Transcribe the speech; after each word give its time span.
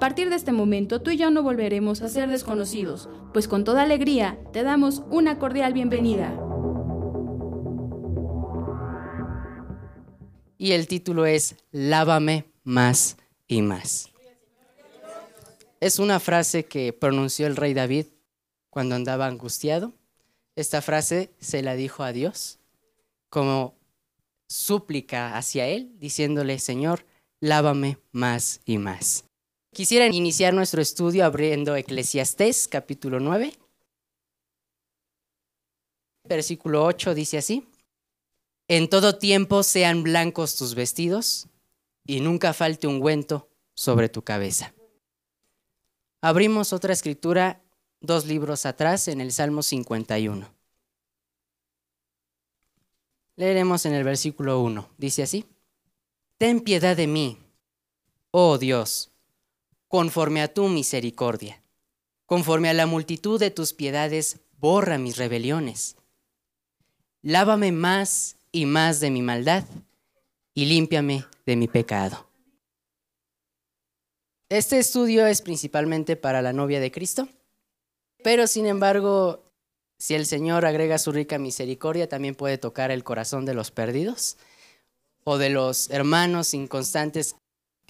A 0.00 0.08
partir 0.08 0.30
de 0.30 0.36
este 0.36 0.52
momento, 0.52 1.02
tú 1.02 1.10
y 1.10 1.18
yo 1.18 1.30
no 1.30 1.42
volveremos 1.42 2.00
a 2.00 2.08
ser 2.08 2.30
desconocidos, 2.30 3.10
pues 3.34 3.46
con 3.46 3.64
toda 3.64 3.82
alegría 3.82 4.38
te 4.50 4.62
damos 4.62 5.02
una 5.10 5.38
cordial 5.38 5.74
bienvenida. 5.74 6.34
Y 10.56 10.72
el 10.72 10.88
título 10.88 11.26
es 11.26 11.56
Lávame 11.70 12.46
más 12.64 13.18
y 13.46 13.60
más. 13.60 14.08
Es 15.80 15.98
una 15.98 16.18
frase 16.18 16.64
que 16.64 16.94
pronunció 16.94 17.46
el 17.46 17.56
rey 17.56 17.74
David 17.74 18.06
cuando 18.70 18.94
andaba 18.94 19.26
angustiado. 19.26 19.92
Esta 20.56 20.80
frase 20.80 21.34
se 21.40 21.60
la 21.60 21.74
dijo 21.74 22.04
a 22.04 22.12
Dios 22.12 22.58
como 23.28 23.74
súplica 24.48 25.36
hacia 25.36 25.66
él, 25.66 25.92
diciéndole, 25.98 26.58
Señor, 26.58 27.04
lávame 27.38 27.98
más 28.12 28.62
y 28.64 28.78
más. 28.78 29.29
Quisiera 29.72 30.06
iniciar 30.06 30.52
nuestro 30.52 30.82
estudio 30.82 31.24
abriendo 31.24 31.76
Eclesiastés 31.76 32.66
capítulo 32.66 33.20
9. 33.20 33.56
Versículo 36.24 36.84
8 36.84 37.14
dice 37.14 37.38
así, 37.38 37.68
En 38.66 38.90
todo 38.90 39.16
tiempo 39.16 39.62
sean 39.62 40.02
blancos 40.02 40.56
tus 40.56 40.74
vestidos 40.74 41.46
y 42.04 42.20
nunca 42.20 42.52
falte 42.52 42.88
ungüento 42.88 43.48
sobre 43.74 44.08
tu 44.08 44.22
cabeza. 44.22 44.74
Abrimos 46.20 46.72
otra 46.72 46.92
escritura 46.92 47.62
dos 48.00 48.26
libros 48.26 48.66
atrás 48.66 49.06
en 49.06 49.20
el 49.20 49.30
Salmo 49.30 49.62
51. 49.62 50.52
Leeremos 53.36 53.86
en 53.86 53.94
el 53.94 54.02
versículo 54.02 54.60
1. 54.62 54.90
Dice 54.98 55.22
así, 55.22 55.46
Ten 56.38 56.60
piedad 56.60 56.96
de 56.96 57.06
mí, 57.06 57.38
oh 58.32 58.58
Dios 58.58 59.10
conforme 59.90 60.40
a 60.40 60.46
tu 60.46 60.68
misericordia. 60.68 61.64
Conforme 62.24 62.68
a 62.68 62.74
la 62.74 62.86
multitud 62.86 63.40
de 63.40 63.50
tus 63.50 63.74
piedades, 63.74 64.38
borra 64.56 64.98
mis 64.98 65.16
rebeliones. 65.16 65.96
Lávame 67.22 67.72
más 67.72 68.36
y 68.52 68.66
más 68.66 69.00
de 69.00 69.10
mi 69.10 69.20
maldad 69.20 69.64
y 70.54 70.66
límpiame 70.66 71.24
de 71.44 71.56
mi 71.56 71.66
pecado. 71.66 72.30
Este 74.48 74.78
estudio 74.78 75.26
es 75.26 75.42
principalmente 75.42 76.14
para 76.14 76.40
la 76.40 76.52
novia 76.52 76.78
de 76.78 76.92
Cristo, 76.92 77.28
pero 78.22 78.46
sin 78.46 78.66
embargo, 78.66 79.42
si 79.98 80.14
el 80.14 80.24
Señor 80.24 80.66
agrega 80.66 80.98
su 80.98 81.10
rica 81.10 81.36
misericordia, 81.38 82.08
también 82.08 82.36
puede 82.36 82.58
tocar 82.58 82.92
el 82.92 83.02
corazón 83.02 83.44
de 83.44 83.54
los 83.54 83.72
perdidos 83.72 84.38
o 85.24 85.36
de 85.36 85.50
los 85.50 85.90
hermanos 85.90 86.54
inconstantes 86.54 87.34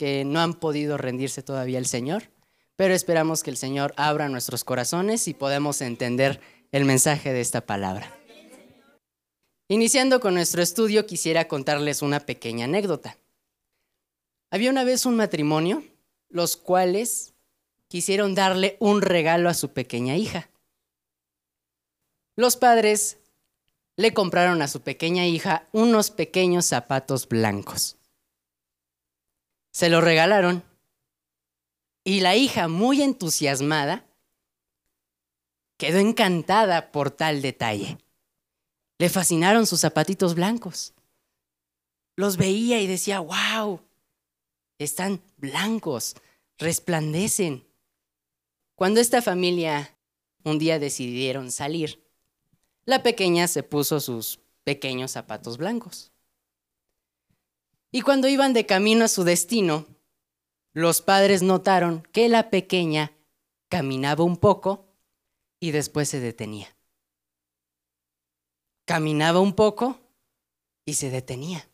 que 0.00 0.24
no 0.24 0.40
han 0.40 0.54
podido 0.54 0.96
rendirse 0.96 1.42
todavía 1.42 1.76
al 1.76 1.84
Señor, 1.84 2.30
pero 2.74 2.94
esperamos 2.94 3.42
que 3.42 3.50
el 3.50 3.58
Señor 3.58 3.92
abra 3.98 4.30
nuestros 4.30 4.64
corazones 4.64 5.28
y 5.28 5.34
podamos 5.34 5.82
entender 5.82 6.40
el 6.72 6.86
mensaje 6.86 7.34
de 7.34 7.42
esta 7.42 7.66
palabra. 7.66 8.18
Iniciando 9.68 10.20
con 10.20 10.32
nuestro 10.32 10.62
estudio, 10.62 11.04
quisiera 11.04 11.48
contarles 11.48 12.00
una 12.00 12.20
pequeña 12.20 12.64
anécdota. 12.64 13.18
Había 14.50 14.70
una 14.70 14.84
vez 14.84 15.04
un 15.04 15.16
matrimonio, 15.16 15.84
los 16.30 16.56
cuales 16.56 17.34
quisieron 17.88 18.34
darle 18.34 18.78
un 18.80 19.02
regalo 19.02 19.50
a 19.50 19.54
su 19.54 19.74
pequeña 19.74 20.16
hija. 20.16 20.48
Los 22.36 22.56
padres 22.56 23.18
le 23.96 24.14
compraron 24.14 24.62
a 24.62 24.68
su 24.68 24.80
pequeña 24.80 25.26
hija 25.26 25.68
unos 25.72 26.10
pequeños 26.10 26.64
zapatos 26.64 27.28
blancos 27.28 27.99
se 29.70 29.88
lo 29.88 30.00
regalaron. 30.00 30.62
Y 32.04 32.20
la 32.20 32.36
hija, 32.36 32.68
muy 32.68 33.02
entusiasmada, 33.02 34.06
quedó 35.76 35.98
encantada 35.98 36.92
por 36.92 37.10
tal 37.10 37.42
detalle. 37.42 37.98
Le 38.98 39.08
fascinaron 39.08 39.66
sus 39.66 39.80
zapatitos 39.80 40.34
blancos. 40.34 40.94
Los 42.16 42.36
veía 42.36 42.80
y 42.80 42.86
decía, 42.86 43.20
wow, 43.20 43.80
están 44.78 45.22
blancos, 45.36 46.16
resplandecen. 46.58 47.66
Cuando 48.74 49.00
esta 49.00 49.22
familia 49.22 49.96
un 50.44 50.58
día 50.58 50.78
decidieron 50.78 51.50
salir, 51.50 52.02
la 52.84 53.02
pequeña 53.02 53.46
se 53.46 53.62
puso 53.62 54.00
sus 54.00 54.40
pequeños 54.64 55.12
zapatos 55.12 55.58
blancos. 55.58 56.12
Y 57.92 58.02
cuando 58.02 58.28
iban 58.28 58.52
de 58.52 58.66
camino 58.66 59.04
a 59.04 59.08
su 59.08 59.24
destino, 59.24 59.86
los 60.72 61.02
padres 61.02 61.42
notaron 61.42 62.02
que 62.12 62.28
la 62.28 62.50
pequeña 62.50 63.12
caminaba 63.68 64.22
un 64.22 64.36
poco 64.36 64.86
y 65.58 65.72
después 65.72 66.08
se 66.08 66.20
detenía. 66.20 66.76
Caminaba 68.84 69.40
un 69.40 69.54
poco 69.54 70.00
y 70.84 70.94
se 70.94 71.10
detenía. 71.10 71.68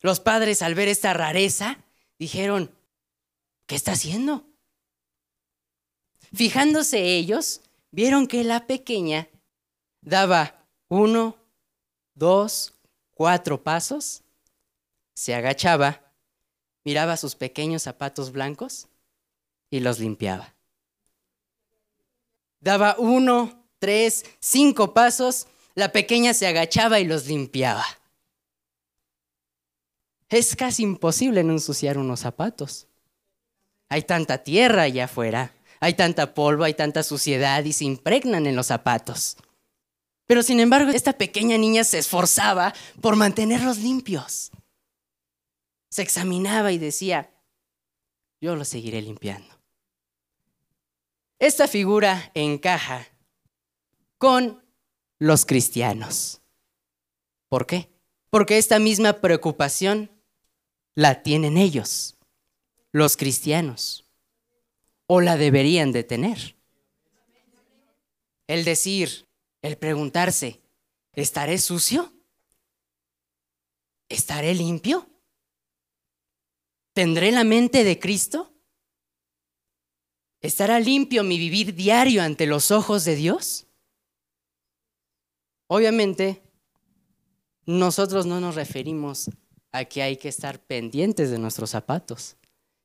Los 0.00 0.20
padres 0.20 0.62
al 0.62 0.74
ver 0.74 0.88
esta 0.88 1.12
rareza 1.12 1.78
dijeron, 2.18 2.70
¿qué 3.66 3.74
está 3.74 3.92
haciendo? 3.92 4.46
Fijándose 6.32 7.16
ellos, 7.16 7.60
vieron 7.90 8.28
que 8.28 8.44
la 8.44 8.66
pequeña 8.66 9.28
daba 10.00 10.64
uno, 10.88 11.36
dos, 12.14 12.72
cuatro 13.10 13.62
pasos 13.62 14.22
se 15.14 15.34
agachaba, 15.34 16.12
miraba 16.84 17.16
sus 17.16 17.34
pequeños 17.34 17.82
zapatos 17.82 18.32
blancos 18.32 18.88
y 19.70 19.80
los 19.80 19.98
limpiaba. 19.98 20.54
Daba 22.60 22.96
uno, 22.98 23.64
tres, 23.78 24.24
cinco 24.40 24.92
pasos, 24.92 25.46
la 25.74 25.92
pequeña 25.92 26.34
se 26.34 26.46
agachaba 26.46 27.00
y 27.00 27.04
los 27.04 27.26
limpiaba. 27.26 27.84
Es 30.28 30.54
casi 30.54 30.82
imposible 30.82 31.42
no 31.42 31.52
ensuciar 31.52 31.98
unos 31.98 32.20
zapatos. 32.20 32.86
Hay 33.88 34.02
tanta 34.02 34.38
tierra 34.38 34.82
allá 34.82 35.06
afuera, 35.06 35.52
hay 35.80 35.94
tanta 35.94 36.34
polvo, 36.34 36.64
hay 36.64 36.74
tanta 36.74 37.02
suciedad 37.02 37.64
y 37.64 37.72
se 37.72 37.84
impregnan 37.84 38.46
en 38.46 38.54
los 38.54 38.66
zapatos. 38.66 39.36
Pero 40.26 40.44
sin 40.44 40.60
embargo, 40.60 40.92
esta 40.92 41.14
pequeña 41.14 41.58
niña 41.58 41.82
se 41.82 41.98
esforzaba 41.98 42.72
por 43.00 43.16
mantenerlos 43.16 43.78
limpios 43.78 44.52
se 45.90 46.02
examinaba 46.02 46.72
y 46.72 46.78
decía, 46.78 47.34
yo 48.40 48.56
lo 48.56 48.64
seguiré 48.64 49.02
limpiando. 49.02 49.60
Esta 51.38 51.66
figura 51.68 52.30
encaja 52.34 53.06
con 54.18 54.64
los 55.18 55.44
cristianos. 55.44 56.40
¿Por 57.48 57.66
qué? 57.66 57.90
Porque 58.30 58.58
esta 58.58 58.78
misma 58.78 59.20
preocupación 59.20 60.10
la 60.94 61.22
tienen 61.22 61.56
ellos, 61.56 62.16
los 62.92 63.16
cristianos, 63.16 64.04
o 65.06 65.20
la 65.20 65.36
deberían 65.36 65.92
de 65.92 66.04
tener. 66.04 66.56
El 68.46 68.64
decir, 68.64 69.26
el 69.62 69.76
preguntarse, 69.76 70.60
¿estaré 71.14 71.58
sucio? 71.58 72.12
¿Estaré 74.08 74.54
limpio? 74.54 75.09
¿Tendré 76.92 77.30
la 77.30 77.44
mente 77.44 77.84
de 77.84 77.98
Cristo? 77.98 78.52
¿Estará 80.40 80.80
limpio 80.80 81.22
mi 81.22 81.38
vivir 81.38 81.74
diario 81.74 82.22
ante 82.22 82.46
los 82.46 82.70
ojos 82.70 83.04
de 83.04 83.14
Dios? 83.14 83.66
Obviamente, 85.66 86.42
nosotros 87.66 88.26
no 88.26 88.40
nos 88.40 88.54
referimos 88.54 89.30
a 89.70 89.84
que 89.84 90.02
hay 90.02 90.16
que 90.16 90.28
estar 90.28 90.58
pendientes 90.60 91.30
de 91.30 91.38
nuestros 91.38 91.70
zapatos, 91.70 92.36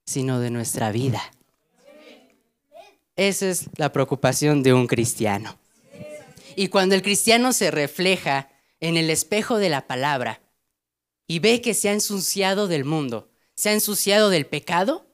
sino 0.06 0.40
de 0.40 0.51
nuestra 0.51 0.92
vida. 0.92 1.22
Esa 3.16 3.50
es 3.50 3.69
la 3.78 3.92
preocupación 3.92 4.62
de 4.62 4.74
un 4.74 4.86
cristiano. 4.86 5.58
Y 6.56 6.68
cuando 6.68 6.94
el 6.94 7.01
cristiano 7.01 7.54
se 7.54 7.72
refleja 7.72 8.50
en 8.80 8.98
el 8.98 9.10
espejo 9.10 9.58
de 9.58 9.69
la 9.69 9.88
palabra 9.88 10.42
y 11.25 11.40
ve 11.40 11.62
que 11.62 11.74
se 11.74 11.90
ha 11.90 11.94
ensuciado 11.94 12.68
del 12.68 12.86
mundo, 12.86 13.31
se 13.56 13.69
ha 13.69 13.74
ensuciado 13.74 14.30
del 14.30 14.46
pecado, 14.46 15.06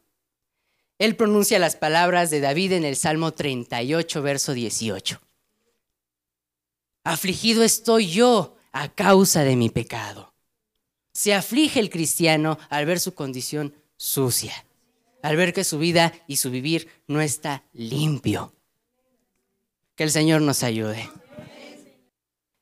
él 0.98 1.16
pronuncia 1.16 1.58
las 1.58 1.76
palabras 1.76 2.30
de 2.30 2.42
David 2.42 2.74
en 2.74 2.86
el 2.86 2.96
Salmo 2.96 3.34
38, 3.34 4.22
verso 4.22 4.54
18. 4.54 5.20
Afligido 7.04 7.64
estoy 7.64 8.08
yo 8.08 8.56
a 8.72 8.90
causa 8.90 9.44
de 9.44 9.56
mi 9.56 9.70
pecado. 9.70 10.34
Se 11.14 11.34
aflige 11.34 11.80
el 11.80 11.90
cristiano 11.90 12.60
al 12.70 12.86
ver 12.86 13.00
su 13.00 13.16
condición 13.16 13.76
sucia, 13.98 14.66
al 15.24 15.36
ver 15.38 15.54
que 15.54 15.64
su 15.64 15.80
vida 15.80 16.14
y 16.28 16.38
su 16.38 16.52
vivir 16.52 16.88
no 17.08 17.22
está 17.22 17.64
limpio. 17.74 18.54
Que 19.96 20.04
el 20.04 20.12
Señor 20.12 20.42
nos 20.42 20.64
ayude. 20.64 21.10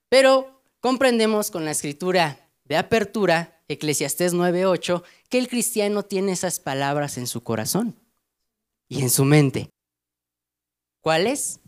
Pero 0.08 0.64
comprendemos 0.80 1.52
con 1.52 1.66
la 1.66 1.72
escritura 1.72 2.50
de 2.64 2.78
apertura, 2.78 3.62
Eclesiastés 3.68 4.34
9:8, 4.34 5.04
que 5.30 5.38
el 5.38 5.48
cristiano 5.48 6.04
tiene 6.04 6.32
esas 6.32 6.60
palabras 6.60 7.18
en 7.18 7.28
su 7.28 7.44
corazón 7.44 7.96
y 8.88 9.02
en 9.02 9.10
su 9.10 9.24
mente. 9.24 9.70
¿Cuáles? 11.02 11.60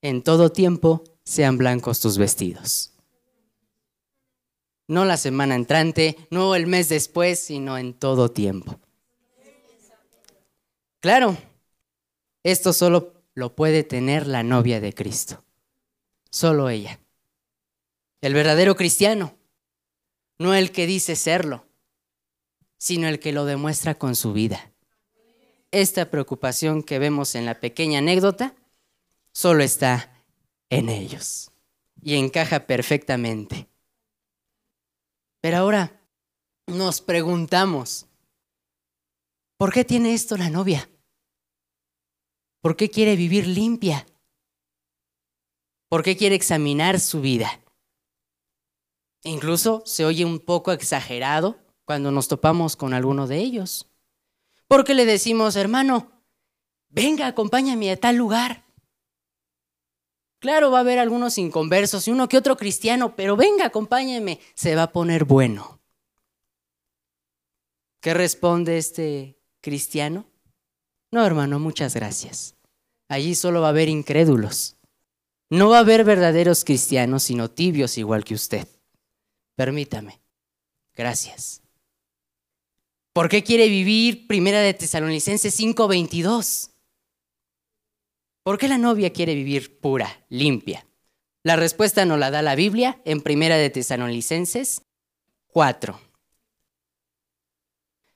En 0.00 0.22
todo 0.22 0.50
tiempo 0.50 1.04
sean 1.24 1.58
blancos 1.58 2.00
tus 2.00 2.16
vestidos. 2.16 2.92
No 4.86 5.04
la 5.04 5.16
semana 5.16 5.54
entrante, 5.54 6.16
no 6.30 6.54
el 6.54 6.66
mes 6.66 6.88
después, 6.88 7.38
sino 7.38 7.78
en 7.78 7.94
todo 7.94 8.30
tiempo. 8.30 8.80
Claro, 11.00 11.36
esto 12.42 12.72
solo 12.72 13.14
lo 13.34 13.54
puede 13.54 13.84
tener 13.84 14.26
la 14.26 14.42
novia 14.42 14.80
de 14.80 14.92
Cristo. 14.92 15.44
Solo 16.30 16.68
ella. 16.68 17.00
El 18.20 18.34
verdadero 18.34 18.76
cristiano. 18.76 19.36
No 20.38 20.54
el 20.54 20.72
que 20.72 20.86
dice 20.86 21.16
serlo, 21.16 21.66
sino 22.80 23.08
el 23.08 23.20
que 23.20 23.32
lo 23.32 23.44
demuestra 23.44 23.96
con 23.96 24.16
su 24.16 24.32
vida. 24.32 24.72
Esta 25.70 26.10
preocupación 26.10 26.82
que 26.82 26.98
vemos 26.98 27.34
en 27.34 27.44
la 27.44 27.60
pequeña 27.60 27.98
anécdota 27.98 28.56
solo 29.32 29.62
está 29.62 30.24
en 30.70 30.88
ellos 30.88 31.52
y 32.02 32.16
encaja 32.16 32.66
perfectamente. 32.66 33.68
Pero 35.42 35.58
ahora 35.58 36.00
nos 36.66 37.02
preguntamos, 37.02 38.06
¿por 39.58 39.72
qué 39.72 39.84
tiene 39.84 40.14
esto 40.14 40.38
la 40.38 40.48
novia? 40.48 40.90
¿Por 42.62 42.76
qué 42.76 42.88
quiere 42.88 43.14
vivir 43.14 43.46
limpia? 43.46 44.06
¿Por 45.88 46.02
qué 46.02 46.16
quiere 46.16 46.34
examinar 46.34 46.98
su 46.98 47.20
vida? 47.20 47.60
Incluso 49.22 49.82
se 49.84 50.06
oye 50.06 50.24
un 50.24 50.38
poco 50.38 50.72
exagerado 50.72 51.58
cuando 51.90 52.12
nos 52.12 52.28
topamos 52.28 52.76
con 52.76 52.94
alguno 52.94 53.26
de 53.26 53.38
ellos. 53.38 53.88
Porque 54.68 54.94
le 54.94 55.06
decimos, 55.06 55.56
hermano, 55.56 56.12
venga, 56.88 57.26
acompáñame 57.26 57.90
a 57.90 57.96
tal 57.96 58.14
lugar. 58.14 58.64
Claro, 60.38 60.70
va 60.70 60.78
a 60.78 60.80
haber 60.82 61.00
algunos 61.00 61.36
inconversos 61.36 62.06
y 62.06 62.12
uno 62.12 62.28
que 62.28 62.36
otro 62.36 62.56
cristiano, 62.56 63.16
pero 63.16 63.34
venga, 63.34 63.66
acompáñeme, 63.66 64.38
se 64.54 64.76
va 64.76 64.84
a 64.84 64.92
poner 64.92 65.24
bueno. 65.24 65.80
¿Qué 67.98 68.14
responde 68.14 68.78
este 68.78 69.36
cristiano? 69.60 70.26
No, 71.10 71.26
hermano, 71.26 71.58
muchas 71.58 71.96
gracias. 71.96 72.54
Allí 73.08 73.34
solo 73.34 73.62
va 73.62 73.66
a 73.66 73.70
haber 73.70 73.88
incrédulos. 73.88 74.76
No 75.48 75.70
va 75.70 75.78
a 75.78 75.80
haber 75.80 76.04
verdaderos 76.04 76.64
cristianos, 76.64 77.24
sino 77.24 77.50
tibios 77.50 77.98
igual 77.98 78.22
que 78.22 78.34
usted. 78.34 78.68
Permítame. 79.56 80.20
Gracias. 80.94 81.62
¿Por 83.12 83.28
qué 83.28 83.42
quiere 83.42 83.68
vivir 83.68 84.26
Primera 84.28 84.60
de 84.60 84.72
Tesalonicenses 84.72 85.58
5:22? 85.58 86.70
¿Por 88.42 88.56
qué 88.56 88.68
la 88.68 88.78
novia 88.78 89.12
quiere 89.12 89.34
vivir 89.34 89.80
pura, 89.80 90.24
limpia? 90.28 90.86
La 91.42 91.56
respuesta 91.56 92.04
nos 92.04 92.18
la 92.18 92.30
da 92.30 92.42
la 92.42 92.54
Biblia 92.54 93.00
en 93.04 93.20
Primera 93.20 93.56
de 93.56 93.70
Tesalonicenses 93.70 94.82
4. 95.48 96.00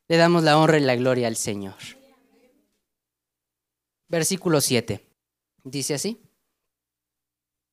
Le 0.08 0.17
damos 0.17 0.44
la 0.44 0.58
honra 0.58 0.79
y 0.79 0.82
la 0.82 0.97
gloria 0.97 1.26
al 1.26 1.37
Señor. 1.37 1.75
Versículo 4.08 4.61
7. 4.61 5.05
Dice 5.64 5.94
así. 5.94 6.20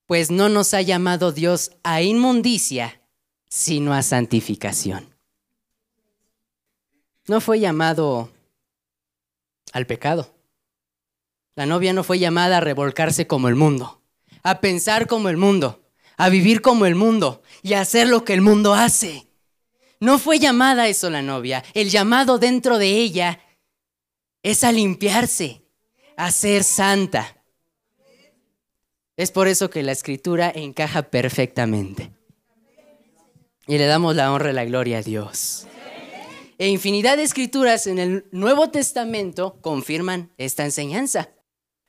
Pues 0.07 0.31
no 0.31 0.49
nos 0.49 0.73
ha 0.73 0.81
llamado 0.81 1.31
Dios 1.31 1.71
a 1.83 2.01
inmundicia, 2.01 3.01
sino 3.47 3.93
a 3.93 4.01
santificación. 4.01 5.10
No 7.27 7.41
fue 7.41 7.59
llamado 7.59 8.31
al 9.73 9.85
pecado. 9.85 10.33
La 11.55 11.65
novia 11.65 11.93
no 11.93 12.03
fue 12.03 12.19
llamada 12.19 12.57
a 12.57 12.61
revolcarse 12.61 13.27
como 13.27 13.47
el 13.47 13.55
mundo, 13.55 14.01
a 14.43 14.61
pensar 14.61 15.07
como 15.07 15.29
el 15.29 15.37
mundo, 15.37 15.83
a 16.17 16.29
vivir 16.29 16.61
como 16.61 16.85
el 16.85 16.95
mundo 16.95 17.43
y 17.61 17.73
a 17.73 17.81
hacer 17.81 18.07
lo 18.07 18.23
que 18.23 18.33
el 18.33 18.41
mundo 18.41 18.73
hace. 18.73 19.27
No 19.99 20.17
fue 20.17 20.39
llamada 20.39 20.87
eso 20.87 21.09
la 21.09 21.21
novia. 21.21 21.63
El 21.73 21.89
llamado 21.89 22.39
dentro 22.39 22.77
de 22.77 22.87
ella 22.87 23.39
es 24.41 24.63
a 24.63 24.71
limpiarse, 24.71 25.61
a 26.17 26.31
ser 26.31 26.63
santa. 26.63 27.37
Es 29.15 29.31
por 29.31 29.47
eso 29.47 29.69
que 29.69 29.83
la 29.83 29.91
escritura 29.91 30.51
encaja 30.53 31.03
perfectamente. 31.03 32.11
Y 33.67 33.77
le 33.77 33.85
damos 33.85 34.15
la 34.15 34.33
honra 34.33 34.49
y 34.49 34.53
la 34.53 34.65
gloria 34.65 34.97
a 34.97 35.01
Dios. 35.03 35.67
E 36.61 36.67
infinidad 36.69 37.17
de 37.17 37.23
escrituras 37.23 37.87
en 37.87 37.97
el 37.97 38.27
Nuevo 38.31 38.69
Testamento 38.69 39.57
confirman 39.61 40.31
esta 40.37 40.63
enseñanza. 40.63 41.31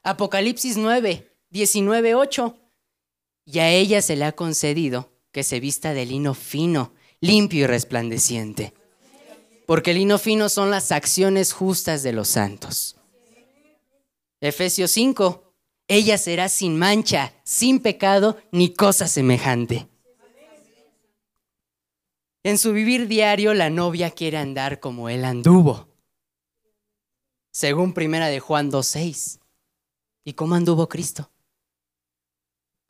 Apocalipsis 0.03 0.79
9, 0.79 1.31
19, 1.51 2.15
8. 2.15 2.57
Y 3.45 3.59
a 3.59 3.69
ella 3.69 4.01
se 4.01 4.17
le 4.17 4.25
ha 4.25 4.33
concedido 4.33 5.13
que 5.31 5.43
se 5.43 5.61
vista 5.61 5.93
de 5.93 6.07
lino 6.07 6.33
fino, 6.33 6.95
limpio 7.21 7.65
y 7.65 7.67
resplandeciente. 7.67 8.73
Porque 9.67 9.91
el 9.91 9.99
lino 9.99 10.19
fino 10.19 10.49
son 10.49 10.71
las 10.71 10.91
acciones 10.91 11.53
justas 11.53 12.03
de 12.03 12.15
los 12.15 12.29
santos. 12.29 12.97
Efesios 14.41 14.91
5. 14.93 15.53
Ella 15.87 16.17
será 16.17 16.49
sin 16.49 16.79
mancha, 16.79 17.35
sin 17.45 17.79
pecado, 17.79 18.39
ni 18.53 18.73
cosa 18.73 19.07
semejante. 19.07 19.92
En 22.45 22.59
su 22.59 22.73
vivir 22.73 23.07
diario, 23.07 23.55
la 23.55 23.71
novia 23.71 24.11
quiere 24.11 24.39
andar 24.39 24.81
como 24.81 25.09
él 25.09 25.25
anduvo. 25.25 25.89
Según 27.53 27.93
primera 27.93 28.29
de 28.29 28.41
Juan 28.41 28.71
2.6. 28.71 29.39
¿Y 30.25 30.33
cómo 30.33 30.55
anduvo 30.55 30.89
Cristo? 30.89 31.31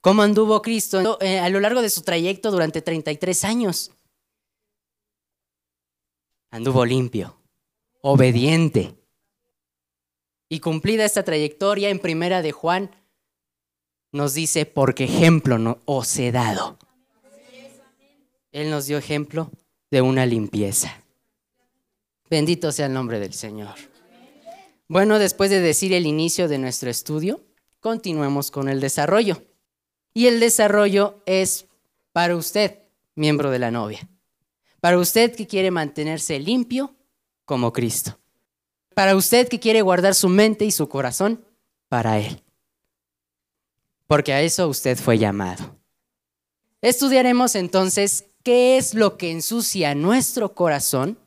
¿Cómo 0.00 0.22
anduvo 0.22 0.62
Cristo 0.62 1.18
eh, 1.20 1.38
a 1.38 1.48
lo 1.48 1.60
largo 1.60 1.82
de 1.82 1.90
su 1.90 2.02
trayecto 2.02 2.50
durante 2.50 2.82
33 2.82 3.44
años? 3.44 3.92
Anduvo 6.50 6.84
limpio, 6.84 7.38
obediente. 8.00 8.94
Y 10.48 10.60
cumplida 10.60 11.04
esta 11.04 11.22
trayectoria 11.22 11.88
en 11.90 11.98
primera 11.98 12.42
de 12.42 12.52
Juan, 12.52 12.90
nos 14.12 14.34
dice, 14.34 14.66
porque 14.66 15.04
ejemplo 15.04 15.56
no, 15.58 15.78
os 15.86 16.18
he 16.18 16.32
dado. 16.32 16.78
Él 18.52 18.70
nos 18.70 18.86
dio 18.86 18.98
ejemplo 18.98 19.50
de 19.90 20.02
una 20.02 20.26
limpieza. 20.26 21.02
Bendito 22.30 22.70
sea 22.72 22.86
el 22.86 22.92
nombre 22.92 23.18
del 23.18 23.32
Señor. 23.32 23.74
Bueno, 24.88 25.18
después 25.18 25.50
de 25.50 25.60
decir 25.60 25.92
el 25.92 26.06
inicio 26.06 26.48
de 26.48 26.58
nuestro 26.58 26.90
estudio, 26.90 27.44
continuemos 27.80 28.50
con 28.50 28.68
el 28.68 28.80
desarrollo. 28.80 29.42
Y 30.14 30.26
el 30.26 30.38
desarrollo 30.38 31.22
es 31.24 31.66
para 32.12 32.36
usted, 32.36 32.78
miembro 33.14 33.50
de 33.50 33.58
la 33.58 33.70
novia. 33.70 34.06
Para 34.80 34.98
usted 34.98 35.34
que 35.34 35.46
quiere 35.46 35.70
mantenerse 35.70 36.38
limpio 36.38 36.94
como 37.44 37.72
Cristo. 37.72 38.18
Para 38.94 39.16
usted 39.16 39.48
que 39.48 39.60
quiere 39.60 39.80
guardar 39.80 40.14
su 40.14 40.28
mente 40.28 40.66
y 40.66 40.70
su 40.70 40.88
corazón 40.88 41.42
para 41.88 42.18
Él. 42.18 42.42
Porque 44.06 44.34
a 44.34 44.42
eso 44.42 44.68
usted 44.68 44.98
fue 44.98 45.18
llamado. 45.18 45.78
Estudiaremos 46.82 47.54
entonces 47.54 48.26
qué 48.42 48.76
es 48.76 48.94
lo 48.94 49.16
que 49.16 49.30
ensucia 49.30 49.94
nuestro 49.94 50.54
corazón 50.54 51.18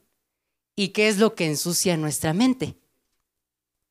y 0.76 0.90
qué 0.90 1.08
es 1.08 1.18
lo 1.18 1.36
que 1.36 1.46
ensucia 1.46 1.98
nuestra 1.98 2.34
mente 2.34 2.78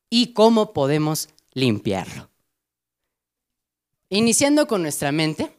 y 0.09 0.33
cómo 0.33 0.73
podemos 0.73 1.29
limpiarlo. 1.53 2.29
Iniciando 4.09 4.67
con 4.67 4.81
nuestra 4.83 5.11
mente, 5.11 5.55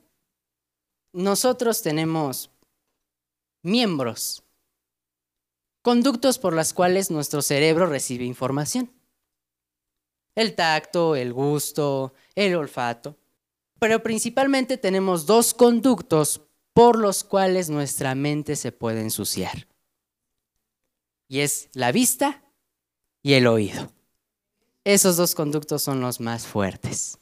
nosotros 1.13 1.83
tenemos 1.83 2.51
miembros, 3.63 4.45
conductos 5.83 6.39
por 6.39 6.55
las 6.55 6.73
cuales 6.73 7.11
nuestro 7.11 7.43
cerebro 7.43 7.87
recibe 7.87 8.25
información. 8.25 8.93
el 10.35 10.55
tacto, 10.55 11.17
el 11.17 11.33
gusto, 11.33 12.13
el 12.35 12.55
olfato. 12.57 13.17
Pero 13.79 14.03
principalmente 14.03 14.77
tenemos 14.77 15.25
dos 15.25 15.55
conductos 15.55 16.46
por 16.76 16.99
los 16.99 17.25
cuales 17.25 17.71
nuestra 17.71 18.14
mente 18.14 18.54
se 18.54 18.71
puede 18.71 19.00
ensuciar. 19.00 19.66
Y 21.26 21.40
es 21.40 21.71
la 21.73 21.90
vista 21.90 22.45
y 23.23 23.33
el 23.33 23.47
oído. 23.47 23.90
Esos 24.85 25.16
dos 25.16 25.35
conductos 25.35 25.80
son 25.83 26.02
los 26.02 26.21
más 26.21 26.47
fuertes. 26.47 27.16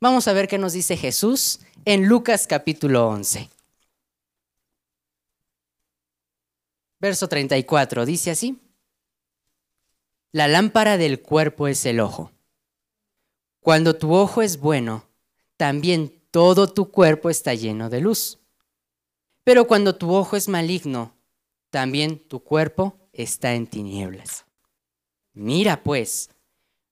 Vamos 0.00 0.28
a 0.28 0.32
ver 0.32 0.46
qué 0.46 0.58
nos 0.58 0.74
dice 0.74 0.96
Jesús 0.96 1.58
en 1.84 2.06
Lucas 2.06 2.46
capítulo 2.46 3.08
11. 3.08 3.50
Verso 7.00 7.28
34 7.28 8.06
dice 8.06 8.30
así. 8.30 8.60
La 10.30 10.46
lámpara 10.46 10.98
del 10.98 11.20
cuerpo 11.20 11.66
es 11.66 11.84
el 11.84 11.98
ojo. 11.98 12.30
Cuando 13.58 13.96
tu 13.96 14.14
ojo 14.14 14.40
es 14.40 14.60
bueno, 14.60 15.08
también 15.56 16.22
todo 16.30 16.72
tu 16.72 16.92
cuerpo 16.92 17.28
está 17.28 17.54
lleno 17.54 17.90
de 17.90 18.00
luz. 18.00 18.38
Pero 19.44 19.66
cuando 19.66 19.96
tu 19.96 20.12
ojo 20.14 20.36
es 20.36 20.48
maligno, 20.48 21.14
también 21.70 22.18
tu 22.18 22.42
cuerpo 22.42 22.98
está 23.12 23.54
en 23.54 23.66
tinieblas. 23.66 24.46
Mira 25.34 25.82
pues, 25.82 26.30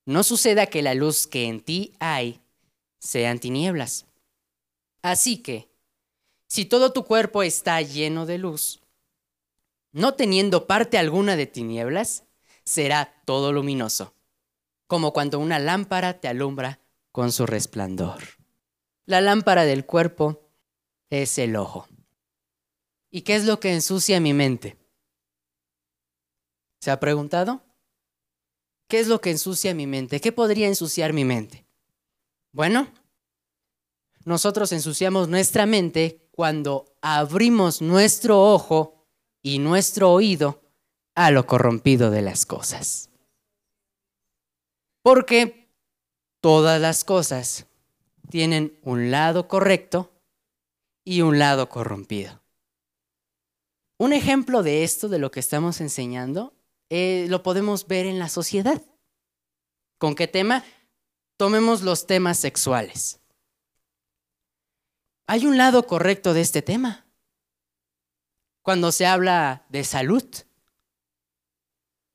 no 0.05 0.23
suceda 0.23 0.67
que 0.67 0.83
la 0.83 0.95
luz 0.95 1.27
que 1.27 1.47
en 1.47 1.61
ti 1.61 1.95
hay 1.99 2.43
sean 2.99 3.39
tinieblas. 3.39 4.07
Así 5.03 5.39
que, 5.39 5.71
si 6.47 6.65
todo 6.65 6.93
tu 6.93 7.05
cuerpo 7.05 7.43
está 7.43 7.81
lleno 7.81 8.27
de 8.27 8.39
luz, 8.39 8.83
no 9.93 10.15
teniendo 10.15 10.67
parte 10.67 10.99
alguna 10.99 11.37
de 11.37 11.47
tinieblas, 11.47 12.25
será 12.65 13.23
todo 13.25 13.53
luminoso, 13.53 14.15
como 14.87 15.13
cuando 15.13 15.39
una 15.39 15.59
lámpara 15.59 16.21
te 16.21 16.29
alumbra 16.29 16.81
con 17.11 17.33
su 17.33 17.47
resplandor. 17.47 18.23
La 19.07 19.21
lámpara 19.21 19.65
del 19.65 19.87
cuerpo 19.87 20.49
es 21.11 21.39
el 21.39 21.57
ojo. 21.57 21.89
¿Y 23.15 23.23
qué 23.23 23.37
es 23.37 23.45
lo 23.45 23.61
que 23.61 23.75
ensucia 23.75 24.21
mi 24.21 24.33
mente? 24.33 24.79
¿Se 26.81 26.91
ha 26.91 26.99
preguntado? 26.99 27.63
¿Qué 28.89 29.01
es 29.01 29.07
lo 29.07 29.21
que 29.21 29.31
ensucia 29.31 29.75
mi 29.75 29.87
mente? 29.87 30.19
¿Qué 30.19 30.33
podría 30.33 30.67
ensuciar 30.67 31.13
mi 31.13 31.25
mente? 31.25 31.67
Bueno, 32.53 32.89
nosotros 34.25 34.73
ensuciamos 34.73 35.29
nuestra 35.29 35.67
mente 35.67 36.27
cuando 36.33 36.87
abrimos 37.03 37.83
nuestro 37.83 38.41
ojo 38.55 39.07
y 39.43 39.59
nuestro 39.59 40.11
oído 40.11 40.63
a 41.15 41.31
lo 41.31 41.47
corrompido 41.47 42.11
de 42.11 42.23
las 42.23 42.47
cosas. 42.47 43.11
Porque 45.03 45.71
todas 46.41 46.81
las 46.81 47.05
cosas 47.05 47.67
tienen 48.31 48.79
un 48.83 49.11
lado 49.11 49.49
correcto 49.49 50.11
y 51.05 51.21
un 51.21 51.39
lado 51.39 51.69
corrompido. 51.69 52.42
Un 54.03 54.13
ejemplo 54.13 54.65
de 54.65 54.83
esto, 54.83 55.09
de 55.09 55.21
lo 55.21 55.31
que 55.31 55.39
estamos 55.39 55.81
enseñando, 55.81 56.57
eh, 56.91 57.27
lo 57.29 57.45
podemos 57.45 57.87
ver 57.87 58.07
en 58.07 58.19
la 58.19 58.29
sociedad. 58.29 58.83
¿Con 59.97 60.17
qué 60.17 60.27
tema? 60.27 60.65
Tomemos 61.37 61.83
los 61.83 62.09
temas 62.09 62.37
sexuales. 62.37 63.21
Hay 65.29 65.47
un 65.47 65.57
lado 65.57 65.87
correcto 65.87 66.35
de 66.35 66.41
este 66.41 66.63
tema. 66.63 67.07
Cuando 68.63 68.91
se 68.91 69.07
habla 69.07 69.67
de 69.69 69.85
salud, 69.85 70.25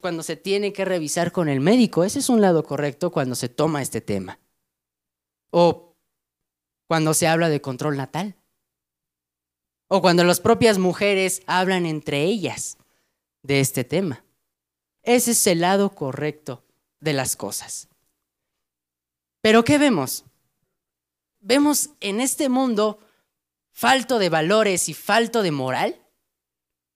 cuando 0.01 0.23
se 0.23 0.35
tiene 0.35 0.73
que 0.73 0.83
revisar 0.83 1.31
con 1.31 1.47
el 1.47 1.61
médico. 1.61 2.03
Ese 2.03 2.19
es 2.19 2.27
un 2.27 2.41
lado 2.41 2.65
correcto 2.65 3.13
cuando 3.13 3.33
se 3.33 3.47
toma 3.47 3.81
este 3.81 4.01
tema. 4.01 4.41
O 5.51 5.95
cuando 6.85 7.13
se 7.13 7.27
habla 7.29 7.47
de 7.47 7.61
control 7.61 7.95
natal. 7.95 8.35
O 9.87 10.01
cuando 10.01 10.23
las 10.23 10.39
propias 10.39 10.77
mujeres 10.77 11.41
hablan 11.47 11.85
entre 11.85 12.23
ellas 12.23 12.77
de 13.43 13.59
este 13.59 13.83
tema. 13.83 14.23
Ese 15.03 15.31
es 15.31 15.47
el 15.47 15.61
lado 15.61 15.95
correcto 15.95 16.63
de 16.99 17.13
las 17.13 17.35
cosas. 17.35 17.87
Pero 19.41 19.63
¿qué 19.63 19.77
vemos? 19.77 20.25
Vemos 21.39 21.91
en 22.01 22.19
este 22.19 22.49
mundo 22.49 22.99
falto 23.71 24.19
de 24.19 24.29
valores 24.29 24.89
y 24.89 24.93
falto 24.93 25.43
de 25.43 25.51
moral 25.51 26.01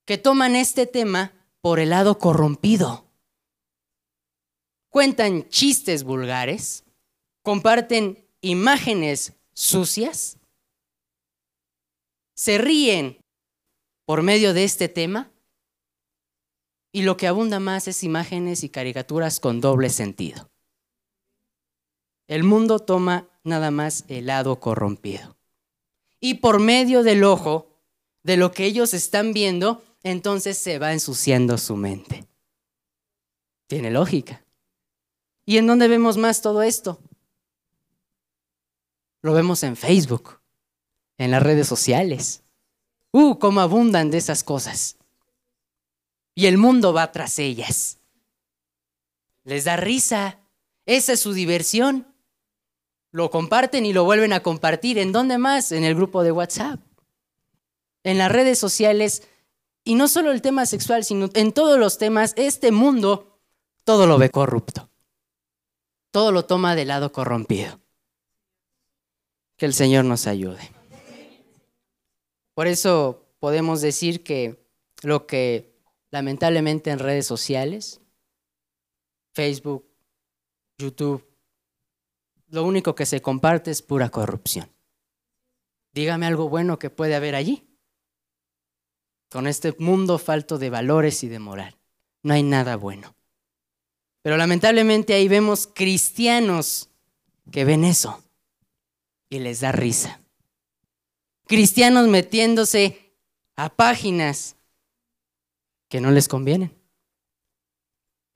que 0.06 0.18
toman 0.18 0.56
este 0.56 0.88
tema 0.88 1.32
por 1.62 1.80
el 1.80 1.92
lado 1.92 2.18
corrompido. 2.18 3.06
Cuentan 4.90 5.48
chistes 5.48 6.04
vulgares, 6.04 6.84
comparten 7.44 8.28
imágenes 8.42 9.34
sucias, 9.54 10.38
se 12.34 12.58
ríen 12.58 13.20
por 14.06 14.24
medio 14.24 14.54
de 14.54 14.64
este 14.64 14.90
tema 14.90 15.32
y 16.92 17.04
lo 17.04 17.18
que 17.18 17.28
abunda 17.28 17.60
más 17.60 17.88
es 17.88 18.04
imágenes 18.04 18.64
y 18.64 18.70
caricaturas 18.70 19.40
con 19.40 19.62
doble 19.62 19.90
sentido. 19.90 20.50
El 22.28 22.44
mundo 22.44 22.80
toma 22.80 23.30
nada 23.44 23.72
más 23.72 24.06
el 24.08 24.28
lado 24.28 24.60
corrompido. 24.60 25.38
Y 26.20 26.36
por 26.36 26.60
medio 26.60 27.04
del 27.04 27.24
ojo, 27.24 27.68
de 28.24 28.38
lo 28.38 28.52
que 28.52 28.66
ellos 28.66 28.94
están 28.94 29.34
viendo, 29.34 29.84
entonces 30.04 30.58
se 30.58 30.80
va 30.80 30.94
ensuciando 30.94 31.58
su 31.58 31.76
mente. 31.76 32.28
Tiene 33.68 33.90
lógica. 33.90 34.46
¿Y 35.46 35.58
en 35.58 35.68
dónde 35.68 35.88
vemos 35.88 36.18
más 36.18 36.42
todo 36.42 36.62
esto? 36.62 37.00
Lo 39.22 39.34
vemos 39.34 39.64
en 39.64 39.76
Facebook, 39.76 40.41
en 41.22 41.32
las 41.32 41.44
redes 41.44 41.68
sociales. 41.68 42.44
¡Uh, 43.12 43.38
cómo 43.38 43.62
abundan 43.62 44.10
de 44.10 44.18
esas 44.18 44.44
cosas! 44.44 44.98
Y 46.34 46.48
el 46.48 46.58
mundo 46.58 46.94
va 46.94 47.12
tras 47.12 47.40
ellas. 47.40 48.00
Les 49.44 49.66
da 49.66 49.76
risa. 49.76 50.40
Esa 50.86 51.14
es 51.14 51.20
su 51.20 51.34
diversión. 51.34 52.08
Lo 53.12 53.30
comparten 53.30 53.86
y 53.86 53.94
lo 53.94 54.06
vuelven 54.06 54.34
a 54.34 54.42
compartir. 54.42 54.98
¿En 54.98 55.12
dónde 55.12 55.38
más? 55.38 55.72
En 55.72 55.84
el 55.84 55.94
grupo 55.94 56.24
de 56.24 56.32
WhatsApp. 56.32 56.80
En 58.04 58.18
las 58.18 58.32
redes 58.32 58.58
sociales 58.58 59.24
y 59.84 59.96
no 59.96 60.08
solo 60.08 60.32
el 60.32 60.42
tema 60.42 60.66
sexual, 60.66 61.04
sino 61.04 61.30
en 61.34 61.52
todos 61.52 61.80
los 61.80 61.98
temas, 61.98 62.34
este 62.38 62.72
mundo 62.72 63.40
todo 63.84 64.08
lo 64.08 64.18
ve 64.18 64.30
corrupto. 64.30 64.90
Todo 66.12 66.32
lo 66.32 66.46
toma 66.46 66.76
de 66.76 66.86
lado 66.86 67.12
corrompido. 67.12 67.80
Que 69.58 69.66
el 69.66 69.74
Señor 69.74 70.06
nos 70.06 70.28
ayude. 70.28 70.81
Por 72.54 72.68
eso 72.68 73.28
podemos 73.40 73.82
decir 73.82 74.24
que 74.24 74.64
lo 75.02 75.26
que 75.26 75.74
lamentablemente 76.12 76.92
en 76.92 77.00
redes 77.00 77.26
sociales, 77.26 78.02
Facebook, 79.34 79.86
YouTube, 80.78 81.26
lo 82.50 82.66
único 82.66 82.96
que 82.96 83.06
se 83.06 83.22
comparte 83.22 83.72
es 83.72 83.82
pura 83.82 84.10
corrupción. 84.10 84.70
Dígame 85.94 86.26
algo 86.26 86.50
bueno 86.50 86.80
que 86.80 86.90
puede 86.90 87.16
haber 87.16 87.36
allí 87.36 87.68
con 89.30 89.48
este 89.48 89.74
mundo 89.80 90.18
falto 90.18 90.58
de 90.58 90.70
valores 90.70 91.24
y 91.24 91.30
de 91.30 91.40
moral. 91.40 91.78
No 92.22 92.34
hay 92.34 92.44
nada 92.44 92.76
bueno. 92.76 93.16
Pero 94.22 94.38
lamentablemente 94.38 95.14
ahí 95.14 95.28
vemos 95.28 95.68
cristianos 95.74 96.90
que 97.52 97.66
ven 97.66 97.86
eso 97.86 98.22
y 99.30 99.40
les 99.40 99.62
da 99.62 99.72
risa. 99.72 100.21
Cristianos 101.52 102.08
metiéndose 102.08 103.14
a 103.58 103.68
páginas 103.76 104.56
que 105.90 106.00
no 106.00 106.10
les 106.10 106.30
convienen, 106.30 106.74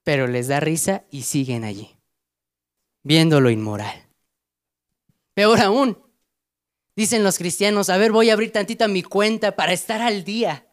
pero 0.04 0.28
les 0.28 0.50
da 0.50 0.60
risa 0.60 1.06
y 1.12 1.22
siguen 1.22 1.64
allí, 1.64 1.96
viendo 3.04 3.40
lo 3.40 3.50
inmoral. 3.50 4.10
Peor 5.34 5.62
aún, 5.62 5.98
dicen 6.98 7.24
los 7.24 7.38
cristianos, 7.38 7.90
a 7.90 7.96
ver, 7.96 8.12
voy 8.12 8.32
a 8.32 8.34
abrir 8.34 8.52
tantita 8.52 8.90
mi 8.90 9.02
cuenta 9.02 9.56
para 9.56 9.72
estar 9.72 10.02
al 10.02 10.26
día. 10.26 10.68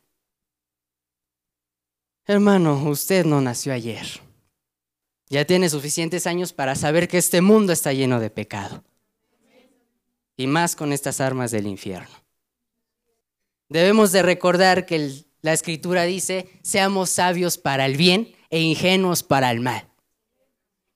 Hermano, 2.26 2.90
usted 2.90 3.25
no 3.25 3.40
nació 3.40 3.72
ayer. 3.72 4.20
Ya 5.28 5.44
tiene 5.44 5.68
suficientes 5.68 6.26
años 6.26 6.52
para 6.52 6.75
saber 6.75 7.06
que 7.06 7.18
este 7.18 7.40
mundo 7.40 7.72
está 7.72 7.92
lleno 7.92 8.18
de 8.18 8.30
pecado. 8.30 8.82
Y 10.37 10.49
más 10.49 10.75
con 10.75 10.92
estas 10.92 11.20
armas 11.20 11.52
del 11.52 11.68
infierno. 11.68 12.22
Debemos 13.73 14.12
de 14.12 14.21
recordar 14.21 14.85
que 14.85 15.25
la 15.41 15.55
escritura 15.55 16.02
dice, 16.02 16.47
seamos 16.62 17.09
sabios 17.09 17.57
para 17.57 17.87
el 17.87 17.97
bien 17.97 18.37
e 18.50 18.61
ingenuos 18.61 19.23
para 19.23 19.50
el 19.50 19.61
mal. 19.61 19.88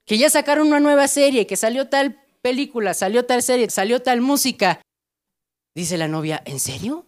Que 0.05 0.19
ya 0.19 0.29
sacaron 0.29 0.67
una 0.67 0.79
nueva 0.79 1.09
serie, 1.09 1.47
que 1.47 1.57
salió 1.57 1.89
tal 1.89 2.23
película, 2.43 2.93
salió 2.93 3.25
tal 3.25 3.43
serie, 3.43 3.71
salió 3.71 4.03
tal 4.03 4.21
música. 4.21 4.83
Dice 5.75 5.97
la 5.97 6.07
novia, 6.07 6.43
¿en 6.45 6.61
serio? 6.61 7.07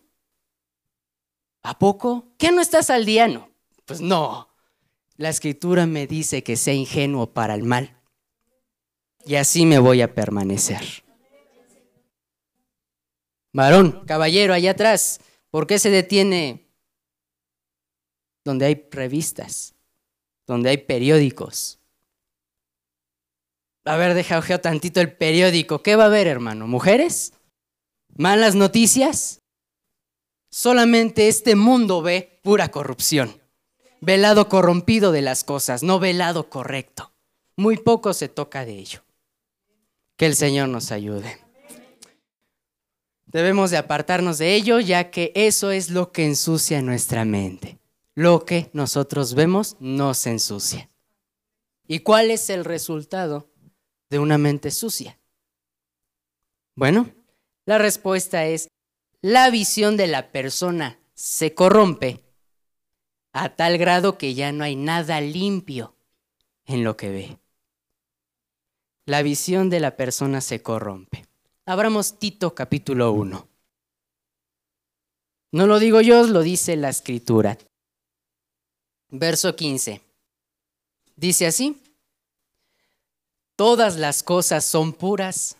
¿A 1.63 1.79
poco? 1.79 2.33
¿Qué 2.39 2.51
no 2.51 2.63
estás 2.63 2.89
al 2.89 3.05
día? 3.05 3.29
No. 3.29 3.51
Pues 3.85 4.01
no, 4.01 4.49
la 5.19 5.29
escritura 5.29 5.85
me 5.85 6.07
dice 6.07 6.43
que 6.43 6.57
sea 6.57 6.73
ingenuo 6.73 7.35
para 7.35 7.55
el 7.55 7.65
mal. 7.65 7.95
Y 9.27 9.35
así 9.35 9.67
me 9.67 9.79
voy 9.79 10.01
a 10.01 10.15
permanecer. 10.15 11.05
Varón, 13.53 14.05
caballero, 14.07 14.55
allá 14.55 14.71
atrás, 14.71 15.21
¿por 15.51 15.67
qué 15.67 15.79
se 15.79 15.91
detiene 15.91 16.69
donde 18.45 18.67
hay 18.67 18.87
revistas, 18.91 19.75
donde 20.47 20.71
hay 20.71 20.79
periódicos? 20.79 21.79
A 23.85 23.97
ver, 23.97 24.15
deja 24.15 24.39
ojeo 24.39 24.61
tantito 24.61 25.01
el 25.01 25.17
periódico. 25.17 25.83
¿Qué 25.83 25.97
va 25.97 26.05
a 26.05 26.07
haber, 26.09 26.27
hermano? 26.27 26.67
¿Mujeres? 26.67 27.33
¿Malas 28.17 28.55
noticias? 28.55 29.41
Solamente 30.51 31.29
este 31.29 31.57
mundo 31.57 32.03
ve 32.03 32.41
pura 32.43 32.71
corrupción. 32.71 33.41
Ve 34.01 34.15
el 34.15 34.23
lado 34.23 34.49
corrompido 34.49 35.13
de 35.13 35.23
las 35.23 35.43
cosas, 35.43 35.83
no 35.83 35.99
ve 35.99 36.11
el 36.11 36.19
lado 36.19 36.51
correcto. 36.51 37.13
Muy 37.57 37.77
poco 37.77 38.13
se 38.13 38.29
toca 38.29 38.65
de 38.65 38.79
ello. 38.79 39.03
Que 40.17 40.27
el 40.27 40.37
Señor 40.37 40.69
nos 40.69 40.93
ayude. 40.93 41.39
Debemos 43.29 43.71
de 43.71 43.77
apartarnos 43.77 44.39
de 44.39 44.55
ello, 44.55 44.81
ya 44.81 45.11
que 45.11 45.33
eso 45.35 45.71
es 45.71 45.91
lo 45.91 46.13
que 46.13 46.25
ensucia 46.25 46.81
nuestra 46.81 47.25
mente. 47.25 47.79
Lo 48.15 48.45
que 48.45 48.71
nosotros 48.73 49.35
vemos 49.35 49.77
nos 49.81 50.27
ensucia. 50.27 50.91
¿Y 51.87 52.01
cuál 52.01 52.31
es 52.31 52.51
el 52.51 52.65
resultado 52.65 53.51
de 54.11 54.19
una 54.19 54.39
mente 54.39 54.71
sucia? 54.71 55.19
Bueno, 56.75 57.11
la 57.67 57.79
respuesta 57.79 58.47
es 58.47 58.69
la 59.21 59.51
visión 59.51 59.97
de 59.97 60.07
la 60.07 60.33
persona 60.33 60.99
se 61.15 61.53
corrompe 61.53 62.25
a 63.33 63.57
tal 63.57 63.77
grado 63.77 64.17
que 64.17 64.35
ya 64.35 64.53
no 64.53 64.65
hay 64.65 64.77
nada 64.77 65.21
limpio 65.21 65.97
en 66.65 66.85
lo 66.85 66.97
que 66.97 67.11
ve. 67.11 67.39
La 69.05 69.23
visión 69.23 69.71
de 69.71 69.81
la 69.81 69.97
persona 69.97 70.41
se 70.41 70.63
corrompe. 70.63 71.25
Abramos 71.69 72.19
Tito 72.19 72.55
capítulo 72.55 73.13
1. 73.13 73.49
No 75.53 75.67
lo 75.67 75.79
digo 75.79 76.01
yo, 76.01 76.27
lo 76.27 76.43
dice 76.43 76.77
la 76.77 76.89
escritura. 76.89 77.59
Verso 79.11 79.55
15. 79.55 80.01
Dice 81.17 81.47
así, 81.47 81.81
todas 83.57 83.97
las 83.97 84.23
cosas 84.23 84.65
son 84.65 84.93
puras 84.93 85.57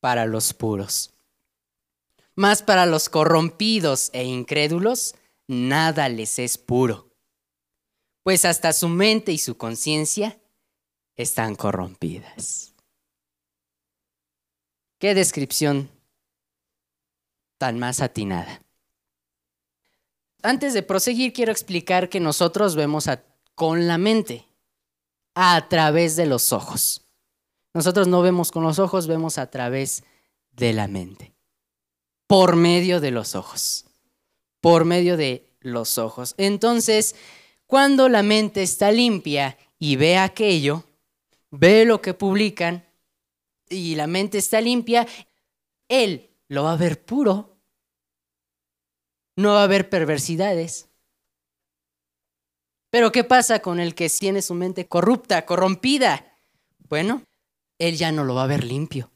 para 0.00 0.26
los 0.26 0.54
puros 0.54 1.12
mas 2.34 2.62
para 2.62 2.86
los 2.86 3.08
corrompidos 3.08 4.10
e 4.12 4.24
incrédulos, 4.24 5.14
nada 5.46 6.08
les 6.08 6.38
es 6.38 6.58
puro, 6.58 7.10
pues 8.22 8.44
hasta 8.44 8.72
su 8.72 8.88
mente 8.88 9.32
y 9.32 9.38
su 9.38 9.56
conciencia 9.56 10.40
están 11.14 11.54
corrompidas. 11.54 12.71
Qué 15.02 15.16
descripción 15.16 15.90
tan 17.58 17.76
más 17.80 18.00
atinada. 18.00 18.62
Antes 20.44 20.74
de 20.74 20.84
proseguir, 20.84 21.32
quiero 21.32 21.50
explicar 21.50 22.08
que 22.08 22.20
nosotros 22.20 22.76
vemos 22.76 23.10
con 23.56 23.88
la 23.88 23.98
mente, 23.98 24.46
a 25.34 25.66
través 25.68 26.14
de 26.14 26.26
los 26.26 26.52
ojos. 26.52 27.02
Nosotros 27.74 28.06
no 28.06 28.22
vemos 28.22 28.52
con 28.52 28.62
los 28.62 28.78
ojos, 28.78 29.08
vemos 29.08 29.38
a 29.38 29.50
través 29.50 30.04
de 30.52 30.72
la 30.72 30.86
mente 30.86 31.34
por 32.28 32.54
medio 32.54 33.00
de 33.00 33.10
los 33.10 33.34
ojos. 33.34 33.86
Por 34.60 34.84
medio 34.84 35.16
de 35.16 35.52
los 35.58 35.98
ojos. 35.98 36.36
Entonces, 36.38 37.16
cuando 37.66 38.08
la 38.08 38.22
mente 38.22 38.62
está 38.62 38.92
limpia 38.92 39.58
y 39.80 39.96
ve 39.96 40.16
aquello, 40.16 40.84
ve 41.50 41.86
lo 41.86 42.00
que 42.00 42.14
publican 42.14 42.84
y 43.72 43.94
la 43.94 44.06
mente 44.06 44.38
está 44.38 44.60
limpia, 44.60 45.06
él 45.88 46.30
lo 46.48 46.64
va 46.64 46.72
a 46.72 46.76
ver 46.76 47.04
puro. 47.04 47.58
No 49.36 49.54
va 49.54 49.62
a 49.62 49.64
haber 49.64 49.88
perversidades. 49.88 50.88
Pero 52.90 53.10
¿qué 53.10 53.24
pasa 53.24 53.60
con 53.60 53.80
el 53.80 53.94
que 53.94 54.10
tiene 54.10 54.42
su 54.42 54.54
mente 54.54 54.86
corrupta, 54.86 55.46
corrompida? 55.46 56.38
Bueno, 56.78 57.24
él 57.78 57.96
ya 57.96 58.12
no 58.12 58.24
lo 58.24 58.34
va 58.34 58.44
a 58.44 58.48
ver 58.48 58.64
limpio. 58.64 59.10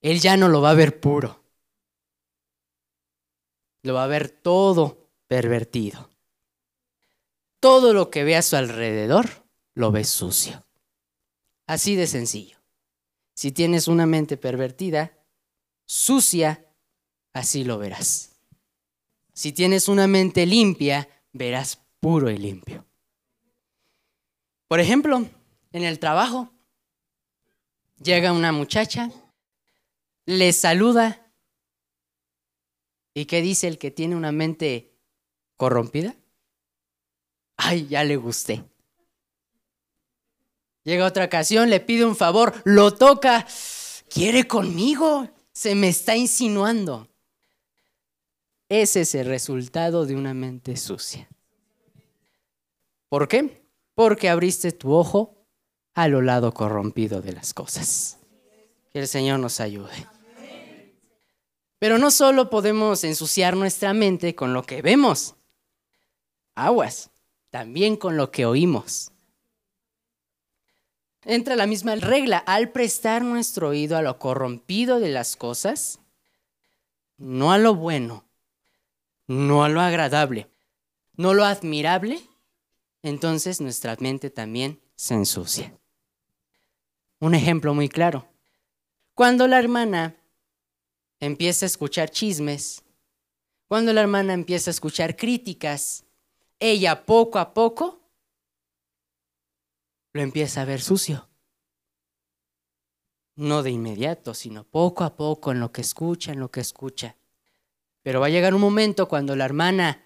Él 0.00 0.20
ya 0.20 0.36
no 0.36 0.48
lo 0.48 0.62
va 0.62 0.70
a 0.70 0.74
ver 0.74 1.00
puro 1.00 1.44
lo 3.84 3.94
va 3.94 4.04
a 4.04 4.08
ver 4.08 4.30
todo 4.30 5.10
pervertido. 5.28 6.10
Todo 7.60 7.92
lo 7.92 8.10
que 8.10 8.24
ve 8.24 8.34
a 8.36 8.42
su 8.42 8.56
alrededor 8.56 9.46
lo 9.74 9.92
ve 9.92 10.04
sucio. 10.04 10.66
Así 11.66 11.94
de 11.94 12.06
sencillo. 12.06 12.53
Si 13.34 13.52
tienes 13.52 13.88
una 13.88 14.06
mente 14.06 14.36
pervertida, 14.36 15.12
sucia, 15.84 16.66
así 17.32 17.64
lo 17.64 17.78
verás. 17.78 18.36
Si 19.32 19.52
tienes 19.52 19.88
una 19.88 20.06
mente 20.06 20.46
limpia, 20.46 21.08
verás 21.32 21.80
puro 22.00 22.30
y 22.30 22.38
limpio. 22.38 22.86
Por 24.68 24.80
ejemplo, 24.80 25.28
en 25.72 25.82
el 25.82 25.98
trabajo, 25.98 26.52
llega 28.02 28.32
una 28.32 28.52
muchacha, 28.52 29.10
le 30.26 30.52
saluda 30.52 31.24
¿Y 33.14 33.26
qué 33.26 33.40
dice 33.40 33.68
el 33.68 33.78
que 33.78 33.92
tiene 33.92 34.16
una 34.16 34.32
mente 34.32 34.92
corrompida? 35.56 36.16
Ay, 37.56 37.86
ya 37.86 38.02
le 38.02 38.16
gusté. 38.16 38.64
Llega 40.84 41.06
otra 41.06 41.24
ocasión, 41.24 41.70
le 41.70 41.80
pide 41.80 42.04
un 42.04 42.14
favor, 42.14 42.54
lo 42.64 42.92
toca, 42.92 43.46
quiere 44.08 44.46
conmigo, 44.46 45.28
se 45.52 45.74
me 45.74 45.88
está 45.88 46.14
insinuando. 46.14 47.08
Ese 48.68 49.00
es 49.02 49.14
el 49.14 49.26
resultado 49.26 50.04
de 50.04 50.14
una 50.14 50.34
mente 50.34 50.76
sucia. 50.76 51.28
¿Por 53.08 53.28
qué? 53.28 53.64
Porque 53.94 54.28
abriste 54.28 54.72
tu 54.72 54.92
ojo 54.92 55.46
a 55.94 56.08
lo 56.08 56.20
lado 56.20 56.52
corrompido 56.52 57.22
de 57.22 57.32
las 57.32 57.54
cosas. 57.54 58.18
Que 58.92 59.00
el 59.00 59.08
Señor 59.08 59.40
nos 59.40 59.60
ayude. 59.60 60.06
Pero 61.78 61.98
no 61.98 62.10
solo 62.10 62.50
podemos 62.50 63.04
ensuciar 63.04 63.56
nuestra 63.56 63.94
mente 63.94 64.34
con 64.34 64.52
lo 64.52 64.62
que 64.62 64.82
vemos, 64.82 65.34
aguas, 66.54 67.10
también 67.50 67.96
con 67.96 68.16
lo 68.16 68.30
que 68.30 68.46
oímos. 68.46 69.13
Entra 71.24 71.56
la 71.56 71.66
misma 71.66 71.94
regla, 71.96 72.38
al 72.38 72.70
prestar 72.70 73.22
nuestro 73.22 73.68
oído 73.68 73.96
a 73.96 74.02
lo 74.02 74.18
corrompido 74.18 75.00
de 75.00 75.08
las 75.08 75.36
cosas, 75.36 76.00
no 77.16 77.52
a 77.52 77.58
lo 77.58 77.74
bueno, 77.74 78.24
no 79.26 79.64
a 79.64 79.68
lo 79.68 79.80
agradable, 79.80 80.48
no 81.16 81.32
lo 81.32 81.44
admirable, 81.44 82.20
entonces 83.02 83.60
nuestra 83.60 83.96
mente 84.00 84.30
también 84.30 84.80
se 84.96 85.14
ensucia. 85.14 85.78
Un 87.20 87.34
ejemplo 87.34 87.72
muy 87.72 87.88
claro. 87.88 88.28
Cuando 89.14 89.46
la 89.46 89.58
hermana 89.58 90.16
empieza 91.20 91.64
a 91.64 91.68
escuchar 91.68 92.10
chismes, 92.10 92.82
cuando 93.66 93.92
la 93.92 94.02
hermana 94.02 94.34
empieza 94.34 94.70
a 94.70 94.72
escuchar 94.72 95.16
críticas, 95.16 96.04
ella 96.60 97.06
poco 97.06 97.38
a 97.38 97.54
poco 97.54 98.03
lo 100.14 100.22
empieza 100.22 100.62
a 100.62 100.64
ver 100.64 100.80
sucio. 100.80 101.28
No 103.36 103.62
de 103.62 103.70
inmediato, 103.70 104.32
sino 104.32 104.64
poco 104.64 105.04
a 105.04 105.16
poco 105.16 105.52
en 105.52 105.60
lo 105.60 105.70
que 105.70 105.82
escucha, 105.82 106.32
en 106.32 106.40
lo 106.40 106.50
que 106.50 106.60
escucha. 106.60 107.16
Pero 108.02 108.20
va 108.20 108.26
a 108.26 108.30
llegar 108.30 108.54
un 108.54 108.62
momento 108.62 109.06
cuando 109.08 109.36
la 109.36 109.44
hermana 109.44 110.02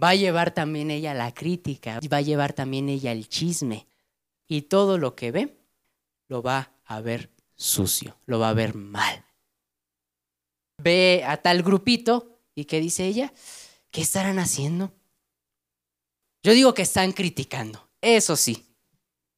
va 0.00 0.10
a 0.10 0.14
llevar 0.14 0.54
también 0.54 0.92
ella 0.92 1.12
la 1.12 1.34
crítica, 1.34 1.98
va 2.12 2.18
a 2.18 2.22
llevar 2.22 2.52
también 2.52 2.88
ella 2.88 3.10
el 3.10 3.28
chisme. 3.28 3.88
Y 4.46 4.62
todo 4.62 4.96
lo 4.96 5.16
que 5.16 5.32
ve 5.32 5.58
lo 6.28 6.42
va 6.42 6.70
a 6.84 7.00
ver 7.00 7.32
sucio, 7.56 8.16
lo 8.26 8.38
va 8.38 8.50
a 8.50 8.54
ver 8.54 8.76
mal 8.76 9.26
ve 10.78 11.24
a 11.26 11.36
tal 11.36 11.62
grupito 11.62 12.40
y 12.54 12.64
¿qué 12.64 12.80
dice 12.80 13.06
ella? 13.06 13.32
¿Qué 13.90 14.02
estarán 14.02 14.38
haciendo? 14.38 14.92
Yo 16.42 16.52
digo 16.52 16.74
que 16.74 16.82
están 16.82 17.12
criticando, 17.12 17.88
eso 18.00 18.36
sí. 18.36 18.65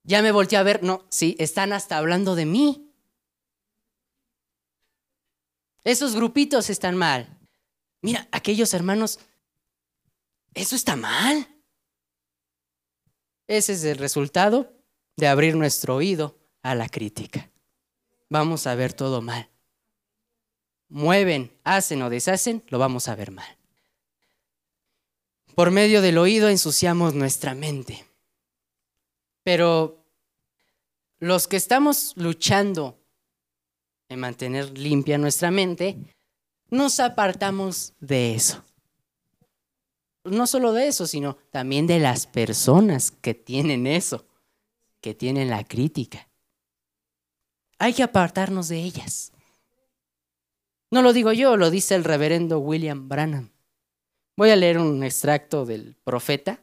Ya 0.09 0.23
me 0.23 0.33
volteé 0.33 0.59
a 0.59 0.63
ver, 0.63 0.83
no, 0.83 1.05
sí, 1.11 1.37
están 1.39 1.73
hasta 1.73 1.99
hablando 1.99 2.35
de 2.35 2.47
mí. 2.47 2.91
Esos 5.85 6.17
grupitos 6.17 6.71
están 6.71 6.97
mal. 6.97 7.39
Mira, 8.01 8.27
aquellos 8.33 8.73
hermanos, 8.73 9.21
eso 10.55 10.75
está 10.75 10.97
mal. 10.97 11.47
Ese 13.47 13.75
es 13.75 13.85
el 13.85 13.99
resultado 13.99 14.73
de 15.17 15.29
abrir 15.29 15.57
nuestro 15.57 15.97
oído 15.97 16.39
a 16.63 16.75
la 16.75 16.89
crítica. 16.89 17.51
Vamos 18.31 18.67
a 18.67 18.75
ver 18.75 18.93
todo 18.93 19.21
mal 19.21 19.51
mueven, 20.89 21.53
hacen 21.65 22.03
o 22.03 22.11
deshacen, 22.11 22.65
lo 22.69 22.79
vamos 22.79 23.09
a 23.09 23.15
ver 23.15 23.31
mal. 23.31 23.57
Por 25.55 25.71
medio 25.71 26.03
del 26.03 26.19
oído 26.19 26.49
ensuciamos 26.49 27.15
nuestra 27.15 27.55
mente. 27.55 28.05
Pero 29.43 29.98
los 31.19 31.49
que 31.49 31.57
estamos 31.57 32.13
luchando 32.17 32.99
en 34.09 34.21
mantener 34.21 34.77
limpia 34.79 35.19
nuestra 35.19 35.51
mente, 35.51 36.17
nos 36.71 37.01
apartamos 37.01 37.95
de 38.01 38.35
eso. 38.35 38.65
No 40.25 40.47
solo 40.47 40.73
de 40.73 40.89
eso, 40.89 41.07
sino 41.07 41.37
también 41.51 41.87
de 41.87 41.99
las 41.99 42.27
personas 42.27 43.11
que 43.11 43.35
tienen 43.35 43.87
eso, 43.87 44.27
que 45.01 45.15
tienen 45.15 45.51
la 45.51 45.65
crítica. 45.65 46.29
Hay 47.79 47.95
que 47.95 48.03
apartarnos 48.03 48.69
de 48.69 48.83
ellas. 48.83 49.33
No 50.91 51.03
lo 51.03 51.13
digo 51.13 51.33
yo, 51.33 51.57
lo 51.57 51.71
dice 51.71 51.95
el 51.95 52.05
reverendo 52.05 52.59
William 52.59 53.09
Branham. 53.09 53.51
Voy 54.37 54.51
a 54.51 54.57
leer 54.57 54.79
un 54.79 55.03
extracto 55.03 55.65
del 55.65 55.97
profeta 56.05 56.63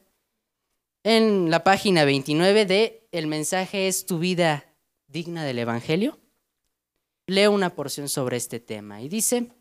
en 1.04 1.50
la 1.50 1.62
página 1.62 2.04
29 2.04 2.66
de 2.66 3.05
El 3.16 3.28
mensaje 3.28 3.88
es 3.88 4.04
tu 4.04 4.18
vida 4.18 4.70
digna 5.08 5.42
del 5.42 5.58
Evangelio. 5.58 6.20
Leo 7.26 7.50
una 7.50 7.74
porción 7.74 8.10
sobre 8.10 8.36
este 8.36 8.60
tema 8.60 9.00
y 9.00 9.08
dice, 9.08 9.52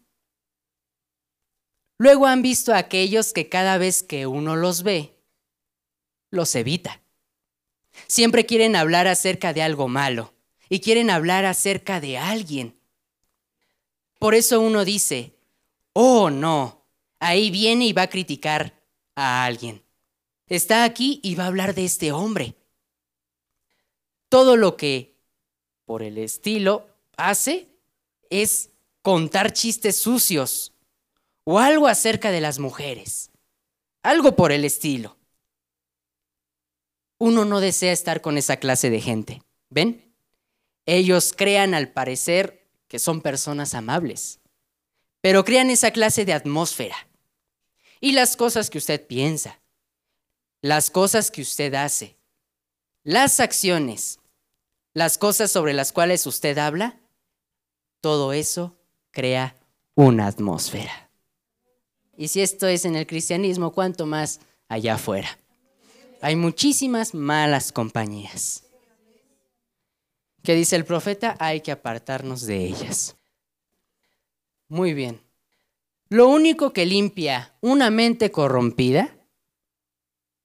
luego 1.97 2.25
han 2.25 2.41
visto 2.41 2.73
a 2.73 2.79
aquellos 2.79 3.31
que 3.31 3.47
cada 3.47 3.77
vez 3.77 4.03
que 4.03 4.27
uno 4.27 4.57
los 4.57 4.83
ve, 4.83 5.15
los 6.31 6.53
evita. 6.53 7.01
Siempre 8.07 8.45
quieren 8.45 8.75
hablar 8.75 9.07
acerca 9.07 9.53
de 9.53 9.61
algo 9.61 9.87
malo 9.87 10.33
y 10.67 10.81
quieren 10.81 11.09
hablar 11.09 11.45
acerca 11.45 12.01
de 12.01 12.17
alguien. 12.17 12.77
Por 14.19 14.35
eso 14.35 14.59
uno 14.59 14.83
dice, 14.83 15.33
oh 15.93 16.29
no, 16.29 16.85
ahí 17.19 17.51
viene 17.51 17.85
y 17.85 17.93
va 17.93 18.01
a 18.01 18.09
criticar 18.09 18.83
a 19.15 19.45
alguien. 19.45 19.81
Está 20.47 20.83
aquí 20.83 21.21
y 21.23 21.35
va 21.35 21.45
a 21.45 21.47
hablar 21.47 21.73
de 21.73 21.85
este 21.85 22.11
hombre. 22.11 22.57
Todo 24.29 24.57
lo 24.57 24.77
que 24.77 25.15
por 25.85 26.03
el 26.03 26.17
estilo 26.17 26.87
hace 27.17 27.69
es 28.29 28.71
contar 29.01 29.53
chistes 29.53 29.97
sucios 29.97 30.73
o 31.43 31.59
algo 31.59 31.87
acerca 31.87 32.31
de 32.31 32.41
las 32.41 32.59
mujeres. 32.59 33.29
Algo 34.03 34.35
por 34.35 34.51
el 34.51 34.65
estilo. 34.65 35.17
Uno 37.17 37.45
no 37.45 37.59
desea 37.59 37.93
estar 37.93 38.21
con 38.21 38.37
esa 38.37 38.57
clase 38.57 38.89
de 38.89 39.01
gente. 39.01 39.41
¿Ven? 39.69 40.13
Ellos 40.85 41.33
crean 41.35 41.73
al 41.73 41.91
parecer 41.91 42.67
que 42.87 42.99
son 42.99 43.21
personas 43.21 43.73
amables, 43.73 44.39
pero 45.21 45.43
crean 45.43 45.69
esa 45.69 45.91
clase 45.91 46.25
de 46.25 46.33
atmósfera. 46.33 46.95
Y 47.99 48.11
las 48.11 48.35
cosas 48.35 48.69
que 48.69 48.77
usted 48.77 49.05
piensa, 49.07 49.59
las 50.61 50.91
cosas 50.91 51.31
que 51.31 51.41
usted 51.41 51.73
hace, 51.73 52.17
las 53.05 53.39
acciones, 53.39 54.19
las 54.93 55.19
cosas 55.19 55.51
sobre 55.51 55.73
las 55.73 55.93
cuales 55.93 56.25
usted 56.25 56.57
habla, 56.57 56.99
todo 58.01 58.33
eso 58.33 58.75
crea 59.11 59.55
una 59.93 60.25
atmósfera. 60.25 61.09
Y 62.17 62.29
si 62.29 62.41
esto 62.41 62.67
es 62.67 62.83
en 62.83 62.95
el 62.95 63.05
cristianismo, 63.05 63.71
¿cuánto 63.71 64.07
más 64.07 64.39
allá 64.67 64.95
afuera? 64.95 65.37
Hay 66.21 66.35
muchísimas 66.35 67.13
malas 67.13 67.71
compañías. 67.71 68.63
¿Qué 70.41 70.55
dice 70.55 70.75
el 70.75 70.85
profeta? 70.85 71.35
Hay 71.39 71.61
que 71.61 71.71
apartarnos 71.71 72.41
de 72.47 72.65
ellas. 72.65 73.15
Muy 74.67 74.95
bien. 74.95 75.21
Lo 76.09 76.27
único 76.27 76.73
que 76.73 76.87
limpia 76.87 77.53
una 77.61 77.91
mente 77.91 78.31
corrompida 78.31 79.14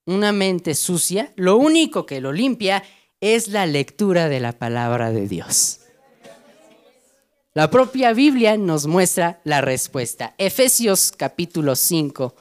una 0.07 0.33
mente 0.33 0.75
sucia, 0.75 1.33
lo 1.37 1.57
único 1.57 2.07
que 2.07 2.21
lo 2.21 2.33
limpia 2.33 2.83
es 3.21 3.49
la 3.49 3.67
lectura 3.67 4.29
de 4.29 4.41
la 4.41 4.53
palabra 4.53 5.11
de 5.11 5.29
Dios. 5.29 5.81
La 7.53 7.71
propia 7.71 8.13
Biblia 8.13 8.57
nos 8.57 8.87
muestra 8.87 9.41
la 9.45 9.61
respuesta. 9.61 10.35
Efesios 10.39 11.13
capítulo 11.13 11.75
5, 11.75 12.35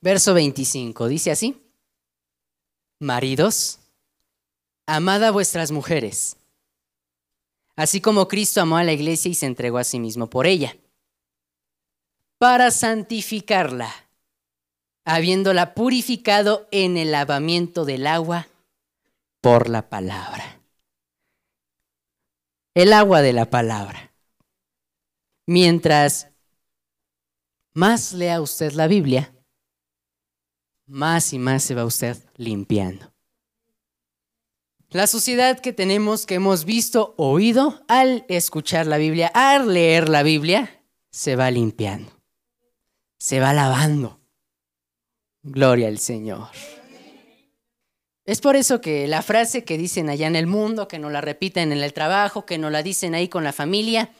verso 0.00 0.34
25, 0.34 1.06
dice 1.06 1.30
así. 1.30 1.58
Maridos, 2.98 3.78
amad 4.86 5.24
a 5.24 5.30
vuestras 5.30 5.70
mujeres, 5.70 6.36
así 7.76 8.00
como 8.00 8.28
Cristo 8.28 8.60
amó 8.60 8.76
a 8.76 8.84
la 8.84 8.92
iglesia 8.92 9.30
y 9.30 9.34
se 9.34 9.46
entregó 9.46 9.78
a 9.78 9.84
sí 9.84 9.98
mismo 9.98 10.28
por 10.28 10.46
ella, 10.46 10.76
para 12.38 12.70
santificarla 12.70 14.01
habiéndola 15.04 15.74
purificado 15.74 16.68
en 16.70 16.96
el 16.96 17.12
lavamiento 17.12 17.84
del 17.84 18.06
agua 18.06 18.48
por 19.40 19.68
la 19.68 19.88
palabra. 19.88 20.60
El 22.74 22.92
agua 22.92 23.20
de 23.20 23.32
la 23.32 23.50
palabra. 23.50 24.12
Mientras 25.46 26.28
más 27.74 28.12
lea 28.12 28.40
usted 28.40 28.72
la 28.72 28.86
Biblia, 28.86 29.34
más 30.86 31.32
y 31.32 31.38
más 31.38 31.64
se 31.64 31.74
va 31.74 31.84
usted 31.84 32.16
limpiando. 32.36 33.12
La 34.90 35.06
suciedad 35.06 35.58
que 35.58 35.72
tenemos, 35.72 36.26
que 36.26 36.34
hemos 36.34 36.64
visto, 36.66 37.14
oído, 37.16 37.82
al 37.88 38.26
escuchar 38.28 38.86
la 38.86 38.98
Biblia, 38.98 39.30
al 39.34 39.72
leer 39.72 40.10
la 40.10 40.22
Biblia, 40.22 40.84
se 41.10 41.34
va 41.34 41.50
limpiando, 41.50 42.12
se 43.18 43.40
va 43.40 43.54
lavando. 43.54 44.21
Gloria 45.42 45.88
al 45.88 45.98
Señor. 45.98 46.48
Es 48.24 48.40
por 48.40 48.54
eso 48.54 48.80
que 48.80 49.08
la 49.08 49.22
frase 49.22 49.64
que 49.64 49.76
dicen 49.76 50.08
allá 50.08 50.28
en 50.28 50.36
el 50.36 50.46
mundo, 50.46 50.86
que 50.86 51.00
no 51.00 51.10
la 51.10 51.20
repiten 51.20 51.72
en 51.72 51.82
el 51.82 51.92
trabajo, 51.92 52.46
que 52.46 52.58
no 52.58 52.70
la 52.70 52.84
dicen 52.84 53.14
ahí 53.14 53.28
con 53.28 53.42
la 53.42 53.52
familia, 53.52 54.10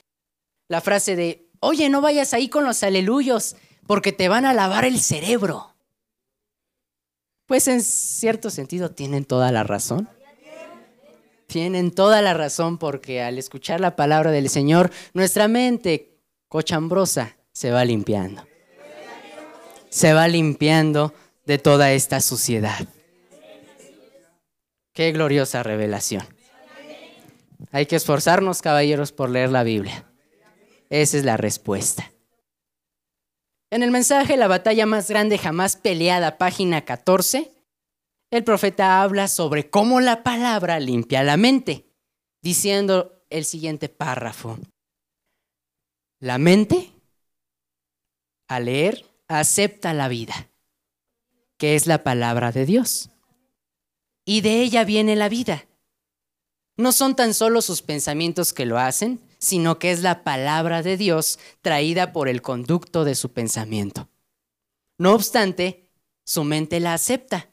la 0.69 0.81
frase 0.81 1.15
de, 1.15 1.49
oye, 1.61 1.89
no 1.89 2.01
vayas 2.01 2.35
ahí 2.35 2.49
con 2.49 2.65
los 2.65 2.83
aleluyos, 2.83 3.55
porque 3.87 4.13
te 4.13 4.29
van 4.29 4.45
a 4.45 4.55
lavar 4.55 4.85
el 4.85 4.99
cerebro. 5.01 5.75
Pues 7.47 7.69
en 7.69 7.83
cierto 7.83 8.51
sentido 8.51 8.91
tienen 8.91 9.25
toda 9.25 9.53
la 9.53 9.63
razón. 9.63 10.09
Tienen 11.47 11.93
toda 11.93 12.23
la 12.23 12.35
razón 12.35 12.79
porque 12.79 13.23
al 13.23 13.39
escuchar 13.39 13.79
la 13.81 13.95
palabra 13.95 14.33
del 14.33 14.49
Señor, 14.49 14.91
nuestra 15.13 15.47
mente 15.47 16.19
cochambrosa 16.49 17.37
se 17.53 17.71
va 17.71 17.85
limpiando 17.85 18.43
se 19.93 20.15
va 20.15 20.27
limpiando 20.27 21.13
de 21.45 21.59
toda 21.59 21.93
esta 21.93 22.23
suciedad. 22.23 22.89
Qué 24.95 25.13
gloriosa 25.13 25.63
revelación. 25.63 26.27
Hay 27.73 27.85
que 27.85 27.97
esforzarnos, 27.97 28.63
caballeros, 28.63 29.13
por 29.13 29.29
leer 29.29 29.51
la 29.51 29.63
Biblia. 29.63 30.11
Esa 30.89 31.19
es 31.19 31.25
la 31.25 31.37
respuesta. 31.37 32.11
En 33.71 33.83
el 33.83 33.91
mensaje 33.91 34.37
La 34.37 34.49
batalla 34.49 34.87
más 34.87 35.09
grande 35.09 35.37
jamás 35.37 35.77
peleada, 35.77 36.39
página 36.39 36.85
14, 36.85 37.53
el 38.31 38.45
profeta 38.45 39.03
habla 39.03 39.29
sobre 39.29 39.69
cómo 39.69 40.01
la 40.01 40.23
palabra 40.23 40.81
limpia 40.81 41.23
la 41.23 41.37
mente, 41.37 41.87
diciendo 42.41 43.23
el 43.29 43.45
siguiente 43.45 43.91
párrafo. 43.91 44.59
La 46.19 46.39
mente, 46.39 46.91
al 48.49 48.67
leer, 48.67 49.12
acepta 49.39 49.95
la 49.95 50.09
vida, 50.09 50.51
que 51.57 51.75
es 51.75 51.87
la 51.87 52.03
palabra 52.03 52.53
de 52.53 52.67
Dios. 52.67 53.11
Y 54.25 54.41
de 54.41 54.63
ella 54.63 54.85
viene 54.85 55.17
la 55.17 55.29
vida. 55.29 55.67
No 56.77 56.93
son 56.93 57.17
tan 57.17 57.35
solo 57.35 57.61
sus 57.61 57.83
pensamientos 57.83 58.53
que 58.53 58.67
lo 58.67 58.79
hacen, 58.79 59.21
sino 59.39 59.79
que 59.79 59.91
es 59.91 60.03
la 60.03 60.25
palabra 60.25 60.83
de 60.83 60.97
Dios 60.97 61.39
traída 61.61 62.13
por 62.13 62.29
el 62.29 62.43
conducto 62.43 63.05
de 63.05 63.15
su 63.15 63.33
pensamiento. 63.33 64.09
No 64.99 65.15
obstante, 65.15 65.91
su 66.25 66.45
mente 66.45 66.81
la 66.81 66.95
acepta. 66.95 67.51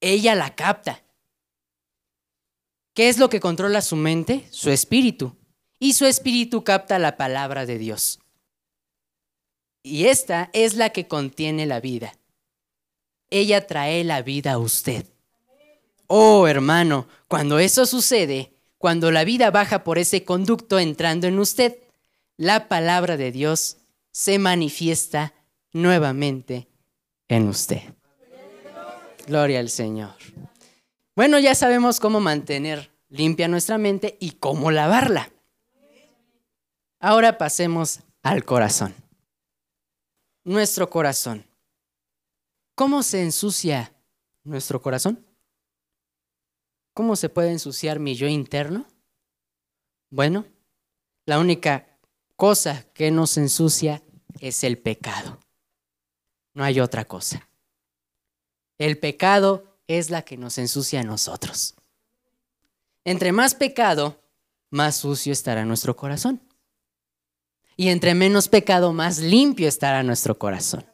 Ella 0.00 0.34
la 0.34 0.54
capta. 0.54 1.02
¿Qué 2.94 3.08
es 3.08 3.18
lo 3.18 3.28
que 3.28 3.40
controla 3.40 3.80
su 3.80 3.96
mente? 3.96 4.46
Su 4.50 4.70
espíritu. 4.70 5.36
Y 5.78 5.94
su 5.94 6.06
espíritu 6.06 6.64
capta 6.64 6.98
la 6.98 7.16
palabra 7.16 7.66
de 7.66 7.78
Dios. 7.78 8.20
Y 9.86 10.08
esta 10.08 10.50
es 10.52 10.74
la 10.74 10.90
que 10.90 11.06
contiene 11.06 11.64
la 11.64 11.78
vida. 11.78 12.12
Ella 13.30 13.68
trae 13.68 14.02
la 14.02 14.20
vida 14.20 14.54
a 14.54 14.58
usted. 14.58 15.06
Oh, 16.08 16.48
hermano, 16.48 17.06
cuando 17.28 17.60
eso 17.60 17.86
sucede, 17.86 18.50
cuando 18.78 19.12
la 19.12 19.22
vida 19.22 19.52
baja 19.52 19.84
por 19.84 19.98
ese 19.98 20.24
conducto 20.24 20.80
entrando 20.80 21.28
en 21.28 21.38
usted, 21.38 21.78
la 22.36 22.66
palabra 22.66 23.16
de 23.16 23.30
Dios 23.30 23.76
se 24.10 24.40
manifiesta 24.40 25.34
nuevamente 25.72 26.66
en 27.28 27.46
usted. 27.46 27.82
Gloria 29.28 29.60
al 29.60 29.70
Señor. 29.70 30.16
Bueno, 31.14 31.38
ya 31.38 31.54
sabemos 31.54 32.00
cómo 32.00 32.18
mantener 32.18 32.90
limpia 33.08 33.46
nuestra 33.46 33.78
mente 33.78 34.16
y 34.18 34.32
cómo 34.32 34.72
lavarla. 34.72 35.30
Ahora 36.98 37.38
pasemos 37.38 38.00
al 38.24 38.44
corazón 38.44 39.05
nuestro 40.46 40.88
corazón. 40.88 41.44
¿Cómo 42.74 43.02
se 43.02 43.22
ensucia 43.22 43.92
nuestro 44.44 44.80
corazón? 44.80 45.26
¿cómo 46.96 47.14
se 47.14 47.28
puede 47.28 47.52
ensuciar 47.52 48.00
mi 48.00 48.14
yo 48.14 48.26
interno? 48.26 48.86
Bueno, 50.08 50.46
la 51.26 51.38
única 51.38 51.86
cosa 52.36 52.86
que 52.94 53.10
nos 53.10 53.36
ensucia 53.36 54.02
es 54.40 54.64
el 54.64 54.78
pecado. 54.78 55.38
No 56.54 56.64
hay 56.64 56.80
otra 56.80 57.04
cosa. 57.04 57.50
El 58.78 58.98
pecado 58.98 59.78
es 59.86 60.08
la 60.08 60.22
que 60.22 60.38
nos 60.38 60.56
ensucia 60.56 61.00
a 61.00 61.04
nosotros. 61.04 61.74
Entre 63.04 63.30
más 63.30 63.54
pecado, 63.54 64.18
más 64.70 64.96
sucio 64.96 65.34
estará 65.34 65.66
nuestro 65.66 65.96
corazón. 65.96 66.40
Y 67.76 67.88
entre 67.88 68.14
menos 68.14 68.48
pecado, 68.48 68.92
más 68.92 69.18
limpio 69.18 69.68
estará 69.68 70.02
nuestro 70.02 70.38
corazón. 70.38 70.84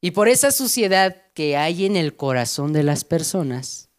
Y 0.00 0.10
por 0.10 0.28
esa 0.28 0.50
suciedad 0.50 1.30
que 1.34 1.56
hay 1.56 1.84
en 1.84 1.96
el 1.96 2.16
corazón 2.16 2.72
de 2.72 2.82
las 2.82 3.04
personas, 3.04 3.90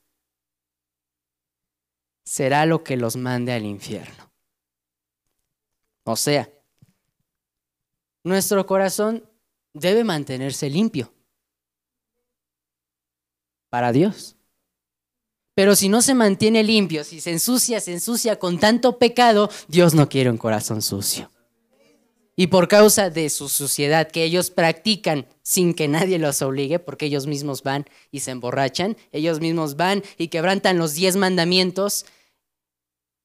será 2.25 2.65
lo 2.65 2.83
que 2.83 2.97
los 2.97 3.15
mande 3.15 3.53
al 3.53 3.65
infierno. 3.65 4.31
O 6.03 6.15
sea, 6.15 6.51
nuestro 8.23 8.65
corazón 8.65 9.29
debe 9.73 10.03
mantenerse 10.03 10.69
limpio 10.69 11.13
para 13.69 13.91
Dios. 13.91 14.35
Pero 15.55 15.75
si 15.75 15.87
no 15.87 16.01
se 16.01 16.15
mantiene 16.15 16.63
limpio, 16.63 17.03
si 17.03 17.21
se 17.21 17.31
ensucia, 17.31 17.79
se 17.79 17.93
ensucia 17.93 18.39
con 18.39 18.59
tanto 18.59 18.97
pecado, 18.97 19.49
Dios 19.67 19.93
no 19.93 20.09
quiere 20.09 20.29
un 20.29 20.37
corazón 20.37 20.81
sucio. 20.81 21.31
Y 22.35 22.47
por 22.47 22.67
causa 22.67 23.09
de 23.09 23.29
su 23.29 23.47
suciedad 23.47 24.09
que 24.09 24.23
ellos 24.23 24.49
practican 24.49 25.27
sin 25.43 25.73
que 25.73 25.87
nadie 25.87 26.17
los 26.17 26.41
obligue, 26.41 26.79
porque 26.79 27.05
ellos 27.05 27.27
mismos 27.27 27.61
van 27.61 27.85
y 28.11 28.21
se 28.21 28.31
emborrachan, 28.31 28.97
ellos 29.11 29.39
mismos 29.39 29.75
van 29.75 30.03
y 30.17 30.29
quebrantan 30.29 30.79
los 30.79 30.95
diez 30.95 31.15
mandamientos 31.15 32.05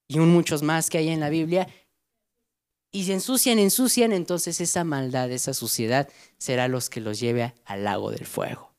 y 0.08 0.18
un 0.18 0.30
muchos 0.30 0.62
más 0.62 0.90
que 0.90 0.98
hay 0.98 1.08
en 1.08 1.20
la 1.20 1.28
Biblia, 1.28 1.68
y 2.90 3.04
se 3.04 3.12
ensucian, 3.12 3.58
ensucian, 3.58 4.12
entonces 4.12 4.60
esa 4.60 4.82
maldad, 4.82 5.30
esa 5.30 5.52
suciedad 5.52 6.08
será 6.38 6.68
los 6.68 6.88
que 6.88 7.00
los 7.00 7.20
lleve 7.20 7.54
al 7.66 7.84
lago 7.84 8.10
del 8.10 8.26
fuego. 8.26 8.72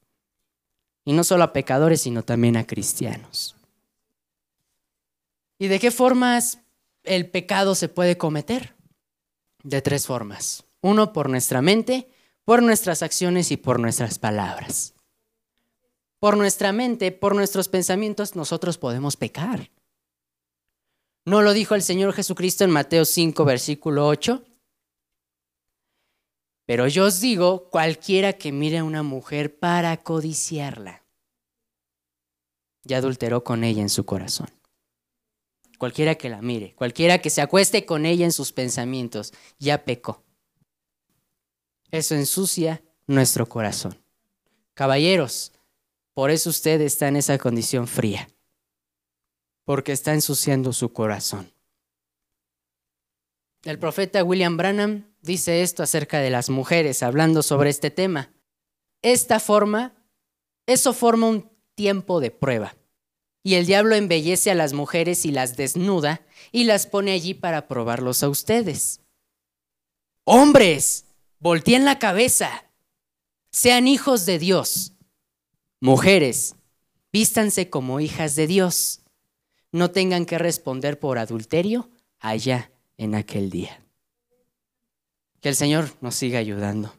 Y 1.06 1.14
no 1.14 1.24
solo 1.24 1.44
a 1.44 1.54
pecadores, 1.54 2.02
sino 2.02 2.24
también 2.24 2.58
a 2.58 2.66
cristianos. 2.66 3.56
¿Y 5.60 5.68
de 5.68 5.80
qué 5.80 5.92
formas 5.92 6.60
el 7.04 7.30
pecado 7.30 7.76
se 7.76 7.88
puede 7.88 8.18
cometer? 8.18 8.74
De 9.70 9.84
tres 9.84 10.08
formas. 10.08 10.64
Uno, 10.82 11.14
por 11.14 11.30
nuestra 11.30 11.62
mente, 11.62 12.10
por 12.44 12.64
nuestras 12.64 13.04
acciones 13.04 13.52
y 13.52 13.58
por 13.58 13.80
nuestras 13.80 14.18
palabras. 14.18 14.96
Por 16.18 16.38
nuestra 16.38 16.72
mente, 16.72 17.12
por 17.12 17.36
nuestros 17.36 17.68
pensamientos, 17.70 18.36
nosotros 18.36 18.80
podemos 18.80 19.16
pecar. 19.16 19.70
¿No 21.24 21.44
lo 21.44 21.54
dijo 21.54 21.76
el 21.76 21.84
Señor 21.84 22.14
Jesucristo 22.14 22.64
en 22.64 22.72
Mateo 22.72 23.06
5, 23.06 23.46
versículo 23.46 24.08
8? 24.08 24.44
Pero 26.66 26.88
yo 26.88 27.06
os 27.06 27.22
digo, 27.22 27.70
cualquiera 27.70 28.34
que 28.34 28.52
mire 28.52 28.80
a 28.80 28.84
una 28.84 29.04
mujer 29.04 29.60
para 29.60 29.98
codiciarla, 29.98 31.04
ya 32.86 32.98
adulteró 32.98 33.44
con 33.44 33.64
ella 33.64 33.84
en 33.84 33.90
su 33.90 34.04
corazón. 34.04 34.50
Cualquiera 35.80 36.16
que 36.16 36.28
la 36.28 36.42
mire, 36.42 36.76
cualquiera 36.76 37.20
que 37.20 37.30
se 37.30 37.42
acueste 37.42 37.86
con 37.86 38.06
ella 38.06 38.26
en 38.26 38.34
sus 38.34 38.52
pensamientos, 38.52 39.34
ya 39.60 39.86
pecó. 39.86 40.26
Eso 41.90 42.16
ensucia 42.16 42.84
nuestro 43.08 43.48
corazón. 43.48 43.98
Caballeros, 44.74 45.54
por 46.14 46.32
eso 46.32 46.50
usted 46.50 46.82
está 46.82 47.08
en 47.08 47.16
esa 47.16 47.38
condición 47.38 47.88
fría 47.88 48.30
porque 49.64 49.94
está 49.94 50.14
ensuciando 50.14 50.74
su 50.74 50.92
corazón. 50.92 51.54
El 53.64 53.80
profeta 53.80 54.24
William 54.24 54.58
Branham 54.58 55.14
dice 55.22 55.62
esto 55.62 55.82
acerca 55.82 56.20
de 56.20 56.30
las 56.30 56.50
mujeres, 56.50 57.04
hablando 57.04 57.42
sobre 57.42 57.70
este 57.70 57.90
tema. 57.90 58.34
Esta 59.02 59.40
forma, 59.40 59.94
eso 60.66 60.92
forma 60.92 61.28
un 61.28 61.52
tiempo 61.76 62.20
de 62.20 62.32
prueba. 62.32 62.76
Y 63.44 63.56
el 63.56 63.66
diablo 63.66 63.96
embellece 63.96 64.52
a 64.52 64.56
las 64.56 64.74
mujeres 64.74 65.26
y 65.26 65.32
las 65.32 65.56
desnuda 65.56 66.22
y 66.52 66.66
las 66.66 66.88
pone 66.88 67.12
allí 67.12 67.34
para 67.34 67.68
probarlos 67.68 68.24
a 68.24 68.30
ustedes. 68.30 69.02
Hombres, 70.26 71.06
volteen 71.40 71.86
la 71.86 72.00
cabeza. 72.00 72.66
Sean 73.52 73.88
hijos 73.88 74.26
de 74.26 74.40
Dios. 74.40 74.94
Mujeres, 75.82 76.56
vístanse 77.12 77.70
como 77.70 78.00
hijas 78.00 78.36
de 78.36 78.48
Dios 78.48 79.00
no 79.72 79.92
tengan 79.92 80.26
que 80.26 80.38
responder 80.38 81.00
por 81.00 81.18
adulterio 81.18 81.90
allá 82.20 82.72
en 82.98 83.16
aquel 83.16 83.50
día. 83.50 83.82
Que 85.42 85.50
el 85.50 85.56
Señor 85.56 85.94
nos 86.02 86.16
siga 86.16 86.40
ayudando. 86.40 86.94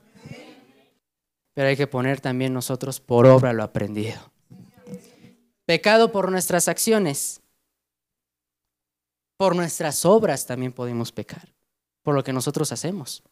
Pero 1.55 1.69
hay 1.69 1.77
que 1.77 1.87
poner 1.87 2.21
también 2.21 2.55
nosotros 2.55 3.01
por 3.01 3.27
obra 3.27 3.53
lo 3.53 3.63
aprendido. 3.63 4.30
Pecado 5.71 6.11
por 6.11 6.33
nuestras 6.33 6.67
acciones. 6.67 7.43
Por 9.37 9.55
nuestras 9.55 10.05
obras 10.05 10.45
también 10.45 10.73
podemos 10.73 11.13
pecar. 11.13 11.55
Por 12.03 12.17
lo 12.17 12.25
que 12.25 12.33
nosotros 12.33 12.73
hacemos. 12.73 13.23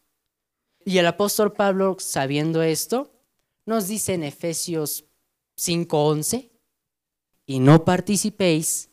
Y 0.85 0.99
el 0.99 1.09
apóstol 1.09 1.53
Pablo, 1.53 1.97
sabiendo 1.99 2.63
esto, 2.63 3.11
nos 3.67 3.89
dice 3.89 4.15
en 4.15 4.23
Efesios 4.23 5.05
5:11, 5.57 6.53
y 7.45 7.59
no 7.59 7.85
participéis 7.85 8.89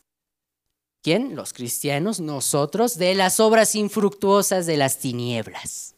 ¿Quién? 1.00 1.36
Los 1.36 1.52
cristianos, 1.52 2.18
nosotros, 2.18 2.98
de 2.98 3.14
las 3.14 3.38
obras 3.38 3.76
infructuosas 3.76 4.66
de 4.66 4.76
las 4.76 4.98
tinieblas, 4.98 5.94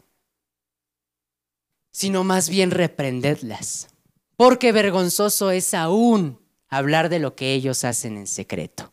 sino 1.93 2.25
más 2.25 2.51
bien 2.51 2.73
reprendedlas, 2.73 3.89
porque 4.37 4.71
vergonzoso 4.71 5.51
es 5.51 5.73
aún 5.73 6.47
hablar 6.69 7.09
de 7.09 7.19
lo 7.19 7.35
que 7.35 7.55
ellos 7.55 7.85
hacen 7.85 8.17
en 8.17 8.27
secreto. 8.27 8.93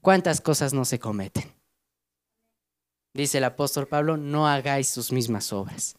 ¿Cuántas 0.00 0.40
cosas 0.40 0.72
no 0.72 0.84
se 0.84 0.98
cometen? 0.98 1.52
Dice 3.14 3.38
el 3.38 3.44
apóstol 3.44 3.88
Pablo, 3.88 4.16
no 4.16 4.46
hagáis 4.46 4.88
sus 4.88 5.12
mismas 5.12 5.52
obras, 5.52 5.96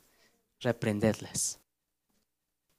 reprendedlas. 0.60 1.60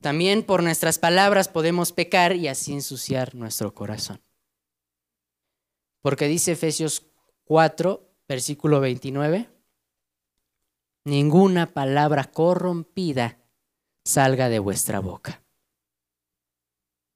También 0.00 0.44
por 0.44 0.62
nuestras 0.62 0.98
palabras 0.98 1.48
podemos 1.48 1.92
pecar 1.92 2.35
y 2.35 2.48
así 2.48 2.72
ensuciar 2.72 3.35
nuestro 3.35 3.74
corazón. 3.74 4.22
Porque 6.00 6.26
dice 6.26 6.53
Efesios 6.53 7.07
4, 7.44 8.09
versículo 8.26 8.81
29, 8.81 9.50
ninguna 11.05 11.66
palabra 11.66 12.24
corrompida 12.31 13.38
salga 14.05 14.48
de 14.48 14.59
vuestra 14.59 15.00
boca. 15.00 15.42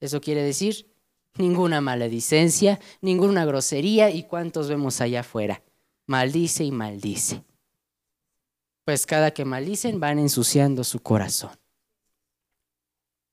Eso 0.05 0.21
quiere 0.21 0.43
decir 0.43 0.91
ninguna 1.37 1.81
maledicencia, 1.81 2.81
ninguna 3.01 3.45
grosería 3.45 4.11
y 4.11 4.25
cuántos 4.25 4.69
vemos 4.69 5.01
allá 5.01 5.21
afuera. 5.21 5.63
Maldice 6.07 6.65
y 6.65 6.71
maldice. 6.71 7.43
Pues 8.85 9.07
cada 9.07 9.33
que 9.33 9.45
maldicen 9.45 9.99
van 9.99 10.19
ensuciando 10.19 10.85
su 10.85 11.01
corazón. 11.01 11.59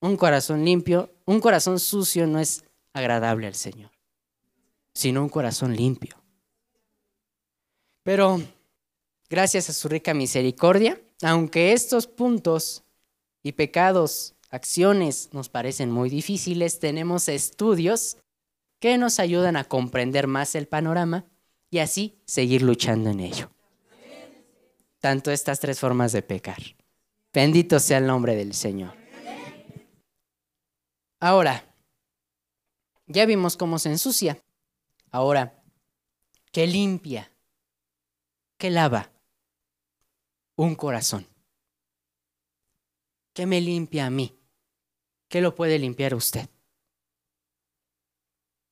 Un 0.00 0.16
corazón 0.16 0.64
limpio, 0.64 1.12
un 1.26 1.40
corazón 1.40 1.78
sucio 1.78 2.26
no 2.26 2.38
es 2.40 2.64
agradable 2.92 3.46
al 3.46 3.54
Señor 3.54 3.92
sino 4.92 5.22
un 5.22 5.28
corazón 5.28 5.74
limpio. 5.74 6.16
Pero 8.02 8.42
gracias 9.28 9.70
a 9.70 9.72
su 9.72 9.88
rica 9.88 10.12
misericordia, 10.14 11.00
aunque 11.22 11.72
estos 11.72 12.06
puntos 12.06 12.82
y 13.42 13.52
pecados, 13.52 14.34
acciones 14.52 15.30
nos 15.32 15.48
parecen 15.48 15.90
muy 15.90 16.10
difíciles, 16.10 16.78
tenemos 16.78 17.28
estudios 17.28 18.18
que 18.78 18.98
nos 18.98 19.18
ayudan 19.18 19.56
a 19.56 19.64
comprender 19.64 20.26
más 20.26 20.54
el 20.54 20.68
panorama 20.68 21.24
y 21.70 21.78
así 21.78 22.20
seguir 22.26 22.62
luchando 22.62 23.10
en 23.10 23.20
ello. 23.20 23.50
Tanto 25.00 25.30
estas 25.30 25.58
tres 25.58 25.80
formas 25.80 26.12
de 26.12 26.22
pecar. 26.22 26.58
Bendito 27.32 27.80
sea 27.80 27.98
el 27.98 28.06
nombre 28.06 28.36
del 28.36 28.52
Señor. 28.52 28.94
Ahora, 31.18 31.74
ya 33.06 33.24
vimos 33.24 33.56
cómo 33.56 33.78
se 33.78 33.88
ensucia. 33.88 34.42
Ahora, 35.10 35.62
¿qué 36.52 36.66
limpia? 36.66 37.32
¿Qué 38.58 38.70
lava? 38.70 39.10
Un 40.56 40.74
corazón. 40.74 41.26
¿Qué 43.32 43.46
me 43.46 43.60
limpia 43.60 44.06
a 44.06 44.10
mí? 44.10 44.41
¿Qué 45.32 45.40
lo 45.40 45.54
puede 45.54 45.78
limpiar 45.78 46.14
usted? 46.14 46.46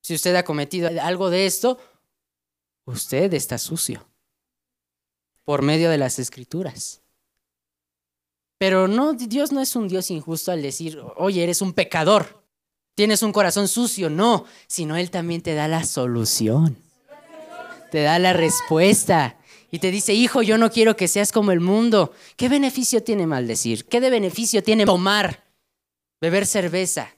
Si 0.03 0.13
usted 0.13 0.35
ha 0.35 0.45
cometido 0.45 0.91
algo 1.01 1.31
de 1.31 1.47
esto, 1.47 1.79
usted 2.85 3.33
está 3.33 3.57
sucio 3.57 4.07
por 5.43 5.63
medio 5.63 5.89
de 5.89 5.97
las 5.97 6.19
escrituras. 6.19 7.01
Pero 8.59 8.87
no, 8.87 9.13
Dios 9.13 9.51
no 9.51 9.59
es 9.59 9.75
un 9.75 9.87
Dios 9.87 10.11
injusto 10.11 10.51
al 10.51 10.61
decir, 10.61 11.01
oye, 11.15 11.41
eres 11.41 11.63
un 11.63 11.73
pecador. 11.73 12.45
Tienes 12.93 13.23
un 13.23 13.31
corazón 13.31 13.67
sucio, 13.67 14.11
no, 14.11 14.45
sino 14.67 14.97
Él 14.97 15.09
también 15.09 15.41
te 15.41 15.55
da 15.55 15.67
la 15.67 15.83
solución. 15.83 16.77
Te 17.89 18.03
da 18.03 18.19
la 18.19 18.33
respuesta. 18.33 19.39
Y 19.71 19.79
te 19.79 19.89
dice, 19.89 20.13
hijo, 20.13 20.43
yo 20.43 20.59
no 20.59 20.69
quiero 20.69 20.95
que 20.95 21.07
seas 21.07 21.31
como 21.31 21.51
el 21.53 21.59
mundo. 21.59 22.13
¿Qué 22.35 22.49
beneficio 22.49 23.01
tiene 23.01 23.25
maldecir? 23.25 23.85
¿Qué 23.85 23.99
de 23.99 24.11
beneficio 24.11 24.61
tiene 24.61 24.85
tomar, 24.85 25.50
beber 26.21 26.45
cerveza? 26.45 27.15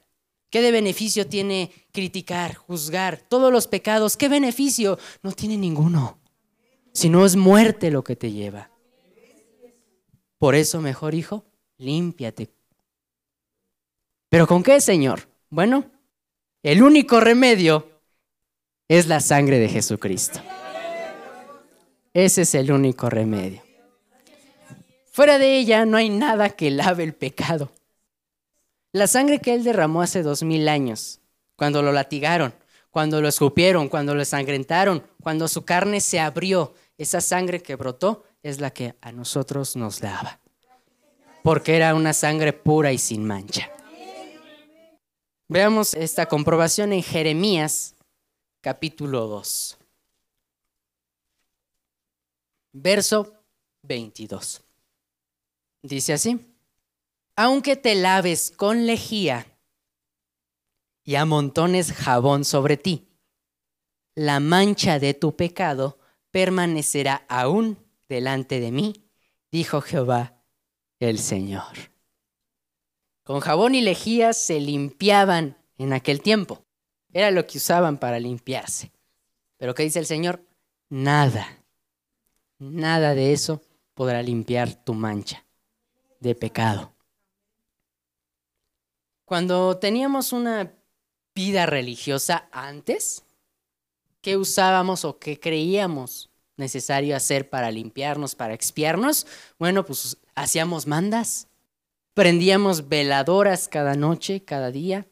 ¿Qué 0.50 0.62
de 0.62 0.72
beneficio 0.72 1.28
tiene 1.28 1.72
criticar, 1.92 2.56
juzgar 2.56 3.18
todos 3.18 3.52
los 3.52 3.68
pecados? 3.68 4.18
¿Qué 4.18 4.30
beneficio? 4.30 4.98
No 5.22 5.32
tiene 5.32 5.58
ninguno. 5.58 6.20
Si 6.94 7.10
no 7.10 7.26
es 7.26 7.36
muerte 7.36 7.92
lo 7.92 8.04
que 8.04 8.16
te 8.16 8.32
lleva. 8.32 8.70
Por 10.38 10.56
eso, 10.56 10.80
mejor 10.80 11.16
hijo, 11.16 11.44
límpiate. 11.78 12.50
¿Pero 14.30 14.48
con 14.48 14.64
qué, 14.64 14.80
Señor? 14.80 15.28
Bueno, 15.50 15.86
el 16.62 16.84
único 16.84 17.20
remedio 17.20 18.02
es 18.88 19.08
la 19.08 19.20
sangre 19.20 19.60
de 19.60 19.70
Jesucristo. 19.70 20.40
Ese 22.14 22.44
es 22.44 22.54
el 22.54 22.72
único 22.72 23.10
remedio. 23.10 23.64
Fuera 25.12 25.40
de 25.40 25.58
ella 25.58 25.86
no 25.86 25.98
hay 25.98 26.10
nada 26.10 26.52
que 26.52 26.70
lave 26.70 27.04
el 27.04 27.14
pecado. 27.14 27.72
La 28.94 29.08
sangre 29.08 29.40
que 29.40 29.56
Él 29.56 29.64
derramó 29.64 30.04
hace 30.04 30.22
dos 30.22 30.44
mil 30.44 30.70
años, 30.70 31.20
cuando 31.56 31.82
lo 31.82 31.92
latigaron, 31.92 32.54
cuando 32.92 33.22
lo 33.22 33.28
escupieron, 33.28 33.90
cuando 33.90 34.14
lo 34.14 34.22
ensangrentaron, 34.22 35.04
cuando 35.20 35.48
su 35.48 35.66
carne 35.66 36.00
se 36.00 36.20
abrió, 36.20 36.76
esa 37.00 37.20
sangre 37.20 37.64
que 37.64 37.76
brotó 37.76 38.24
es 38.44 38.62
la 38.62 38.70
que 38.70 38.96
a 39.02 39.12
nosotros 39.12 39.76
nos 39.76 40.02
lava. 40.02 40.40
Porque 41.42 41.76
era 41.76 41.96
una 41.96 42.14
sangre 42.14 42.54
pura 42.54 42.92
y 42.94 43.00
sin 43.00 43.26
mancha. 43.26 43.72
Veamos 45.48 45.96
esta 45.96 46.28
comprobación 46.28 46.94
en 46.94 47.02
Jeremías 47.02 47.96
capítulo 48.62 49.26
2. 49.26 49.78
Verso 52.74 53.34
22. 53.82 54.62
Dice 55.82 56.14
así 56.14 56.53
aunque 57.36 57.76
te 57.76 57.96
laves 57.96 58.52
con 58.52 58.86
lejía 58.86 59.48
y 61.04 61.16
amontones 61.16 61.92
jabón 61.92 62.46
sobre 62.46 62.78
ti, 62.78 63.10
la 64.16 64.40
mancha 64.40 65.00
de 65.00 65.14
tu 65.14 65.36
pecado 65.36 65.98
permanecerá 66.32 67.26
aún 67.28 67.78
delante 68.08 68.60
de 68.60 68.72
mí, 68.72 69.10
dijo 69.52 69.82
Jehová 69.82 70.42
el 71.00 71.20
Señor. 71.20 71.92
Con 73.24 73.40
jabón 73.40 73.76
y 73.76 73.82
lejía 73.82 74.34
se 74.34 74.60
limpiaban 74.60 75.58
en 75.78 75.94
aquel 75.94 76.22
tiempo. 76.22 76.66
Era 77.12 77.32
lo 77.32 77.46
que 77.48 77.58
usaban 77.58 77.98
para 77.98 78.20
limpiarse. 78.20 78.92
Pero 79.58 79.74
¿qué 79.74 79.84
dice 79.84 80.00
el 80.00 80.06
Señor? 80.06 80.44
Nada, 80.90 81.48
nada 82.60 83.16
de 83.16 83.34
eso 83.34 83.62
podrá 83.94 84.22
limpiar 84.22 84.84
tu 84.84 84.94
mancha 84.94 85.46
de 86.20 86.36
pecado. 86.36 86.93
Cuando 89.34 89.80
teníamos 89.80 90.32
una 90.32 90.76
vida 91.34 91.66
religiosa 91.66 92.48
antes, 92.52 93.24
¿qué 94.22 94.38
usábamos 94.38 95.06
o 95.06 95.18
qué 95.18 95.40
creíamos 95.40 96.30
necesario 96.56 97.16
hacer 97.16 97.50
para 97.50 97.72
limpiarnos, 97.72 98.36
para 98.36 98.54
expiarnos? 98.54 99.26
Bueno, 99.58 99.88
pues 99.88 100.20
hacíamos 100.36 100.86
mandas, 100.86 101.48
prendíamos 102.14 102.90
veladoras 102.90 103.68
cada 103.68 103.96
noche, 103.96 104.46
cada 104.46 104.70
día. 104.70 105.08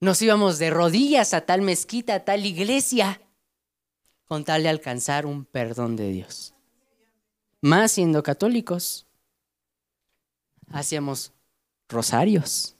Nos 0.00 0.20
íbamos 0.20 0.58
de 0.58 0.68
rodillas 0.68 1.32
a 1.32 1.46
tal 1.46 1.62
mezquita, 1.62 2.16
a 2.16 2.24
tal 2.26 2.44
iglesia, 2.44 3.22
con 4.26 4.44
tal 4.44 4.64
de 4.64 4.68
alcanzar 4.68 5.24
un 5.24 5.46
perdón 5.46 5.96
de 5.96 6.12
Dios. 6.12 6.52
Más 7.62 7.92
siendo 7.92 8.22
católicos, 8.22 9.06
hacíamos 10.70 11.32
rosarios. 11.88 12.76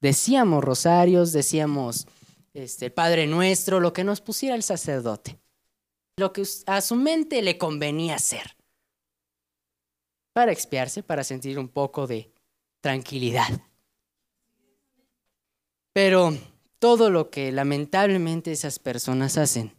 Decíamos 0.00 0.64
rosarios, 0.64 1.32
decíamos 1.32 2.06
este, 2.54 2.90
Padre 2.90 3.26
Nuestro, 3.26 3.80
lo 3.80 3.92
que 3.92 4.04
nos 4.04 4.20
pusiera 4.20 4.56
el 4.56 4.62
sacerdote, 4.62 5.38
lo 6.16 6.32
que 6.32 6.42
a 6.66 6.80
su 6.80 6.96
mente 6.96 7.42
le 7.42 7.58
convenía 7.58 8.16
hacer, 8.16 8.56
para 10.32 10.52
expiarse, 10.52 11.02
para 11.02 11.22
sentir 11.22 11.58
un 11.58 11.68
poco 11.68 12.06
de 12.06 12.32
tranquilidad. 12.80 13.60
Pero 15.92 16.36
todo 16.78 17.10
lo 17.10 17.30
que 17.30 17.52
lamentablemente 17.52 18.52
esas 18.52 18.78
personas 18.78 19.36
hacen, 19.36 19.76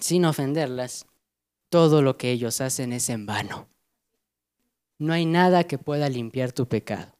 sin 0.00 0.24
ofenderlas, 0.24 1.06
todo 1.68 2.02
lo 2.02 2.16
que 2.16 2.30
ellos 2.32 2.60
hacen 2.60 2.92
es 2.92 3.08
en 3.10 3.26
vano. 3.26 3.68
No 4.98 5.12
hay 5.12 5.26
nada 5.26 5.64
que 5.64 5.78
pueda 5.78 6.08
limpiar 6.08 6.52
tu 6.52 6.66
pecado 6.66 7.17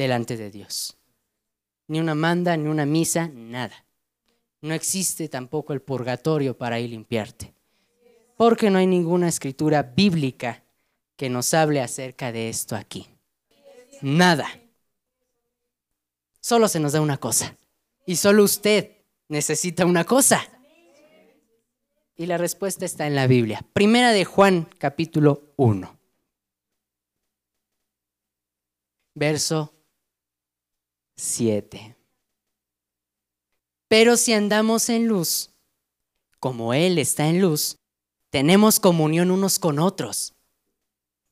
delante 0.00 0.36
de 0.36 0.50
Dios. 0.50 0.96
Ni 1.86 2.00
una 2.00 2.14
manda, 2.14 2.56
ni 2.56 2.68
una 2.68 2.86
misa, 2.86 3.28
nada. 3.28 3.84
No 4.62 4.74
existe 4.74 5.28
tampoco 5.28 5.72
el 5.72 5.82
purgatorio 5.82 6.56
para 6.56 6.80
ir 6.80 6.90
limpiarte. 6.90 7.52
Porque 8.36 8.70
no 8.70 8.78
hay 8.78 8.86
ninguna 8.86 9.28
escritura 9.28 9.82
bíblica 9.82 10.62
que 11.16 11.28
nos 11.28 11.52
hable 11.52 11.80
acerca 11.80 12.32
de 12.32 12.48
esto 12.48 12.76
aquí. 12.76 13.08
Nada. 14.00 14.48
Solo 16.40 16.68
se 16.68 16.80
nos 16.80 16.92
da 16.92 17.00
una 17.02 17.18
cosa. 17.18 17.56
Y 18.06 18.16
solo 18.16 18.44
usted 18.44 18.92
necesita 19.28 19.84
una 19.84 20.04
cosa. 20.04 20.48
Y 22.16 22.26
la 22.26 22.38
respuesta 22.38 22.84
está 22.86 23.06
en 23.06 23.14
la 23.14 23.26
Biblia. 23.26 23.64
Primera 23.72 24.12
de 24.12 24.24
Juan, 24.24 24.68
capítulo 24.78 25.52
1. 25.56 25.98
Verso 29.14 29.74
7. 31.20 31.96
Pero 33.88 34.16
si 34.16 34.32
andamos 34.32 34.88
en 34.88 35.06
luz, 35.06 35.50
como 36.38 36.74
Él 36.74 36.98
está 36.98 37.28
en 37.28 37.40
luz, 37.40 37.76
tenemos 38.30 38.80
comunión 38.80 39.30
unos 39.30 39.58
con 39.58 39.78
otros. 39.78 40.34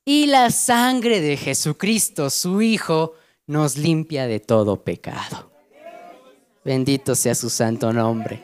Y 0.04 0.26
la 0.26 0.50
sangre 0.50 1.20
de 1.20 1.36
Jesucristo, 1.36 2.30
su 2.30 2.62
Hijo, 2.62 3.14
nos 3.46 3.76
limpia 3.76 4.26
de 4.26 4.40
todo 4.40 4.82
pecado. 4.82 5.50
Bendito 6.64 7.14
sea 7.14 7.34
su 7.34 7.48
santo 7.48 7.92
nombre. 7.92 8.42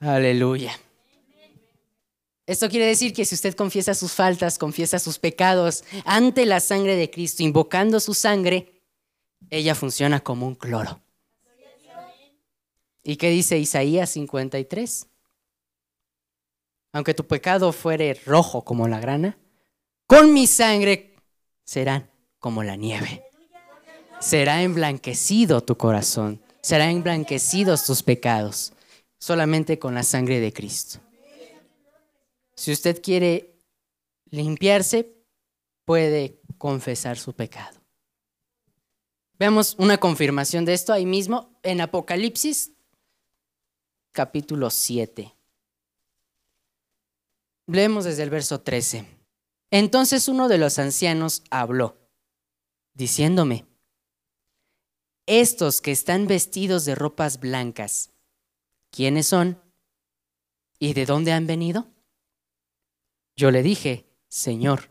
Aleluya. 0.00 0.78
Esto 2.46 2.68
quiere 2.68 2.86
decir 2.86 3.12
que 3.12 3.24
si 3.24 3.34
usted 3.34 3.54
confiesa 3.54 3.94
sus 3.94 4.12
faltas, 4.12 4.56
confiesa 4.56 5.00
sus 5.00 5.18
pecados 5.18 5.82
ante 6.04 6.46
la 6.46 6.60
sangre 6.60 6.94
de 6.94 7.10
Cristo, 7.10 7.42
invocando 7.42 7.98
su 7.98 8.14
sangre, 8.14 8.75
ella 9.50 9.74
funciona 9.74 10.20
como 10.20 10.46
un 10.46 10.54
cloro. 10.54 11.00
¿Y 13.02 13.16
qué 13.16 13.30
dice 13.30 13.58
Isaías 13.58 14.10
53? 14.10 15.06
Aunque 16.92 17.14
tu 17.14 17.26
pecado 17.26 17.72
fuere 17.72 18.14
rojo 18.26 18.64
como 18.64 18.88
la 18.88 18.98
grana, 18.98 19.38
con 20.06 20.32
mi 20.32 20.46
sangre 20.46 21.14
serán 21.64 22.10
como 22.38 22.62
la 22.62 22.76
nieve. 22.76 23.22
Será 24.20 24.62
emblanquecido 24.62 25.62
tu 25.62 25.76
corazón, 25.76 26.42
serán 26.62 26.90
emblanquecidos 26.90 27.84
tus 27.84 28.02
pecados, 28.02 28.72
solamente 29.18 29.78
con 29.78 29.94
la 29.94 30.02
sangre 30.02 30.40
de 30.40 30.52
Cristo. 30.52 31.00
Si 32.56 32.72
usted 32.72 33.02
quiere 33.02 33.58
limpiarse, 34.30 35.12
puede 35.84 36.40
confesar 36.58 37.18
su 37.18 37.34
pecado. 37.34 37.75
Veamos 39.38 39.74
una 39.78 39.98
confirmación 39.98 40.64
de 40.64 40.72
esto 40.72 40.92
ahí 40.92 41.04
mismo 41.04 41.58
en 41.62 41.82
Apocalipsis 41.82 42.72
capítulo 44.12 44.70
7. 44.70 45.34
Leemos 47.66 48.04
desde 48.04 48.22
el 48.22 48.30
verso 48.30 48.62
13. 48.62 49.06
Entonces 49.70 50.28
uno 50.28 50.48
de 50.48 50.56
los 50.56 50.78
ancianos 50.78 51.42
habló, 51.50 51.98
diciéndome, 52.94 53.66
estos 55.26 55.82
que 55.82 55.92
están 55.92 56.26
vestidos 56.26 56.86
de 56.86 56.94
ropas 56.94 57.38
blancas, 57.38 58.12
¿quiénes 58.90 59.26
son? 59.26 59.60
¿Y 60.78 60.94
de 60.94 61.04
dónde 61.04 61.32
han 61.32 61.46
venido? 61.46 61.88
Yo 63.36 63.50
le 63.50 63.62
dije, 63.62 64.06
Señor, 64.28 64.90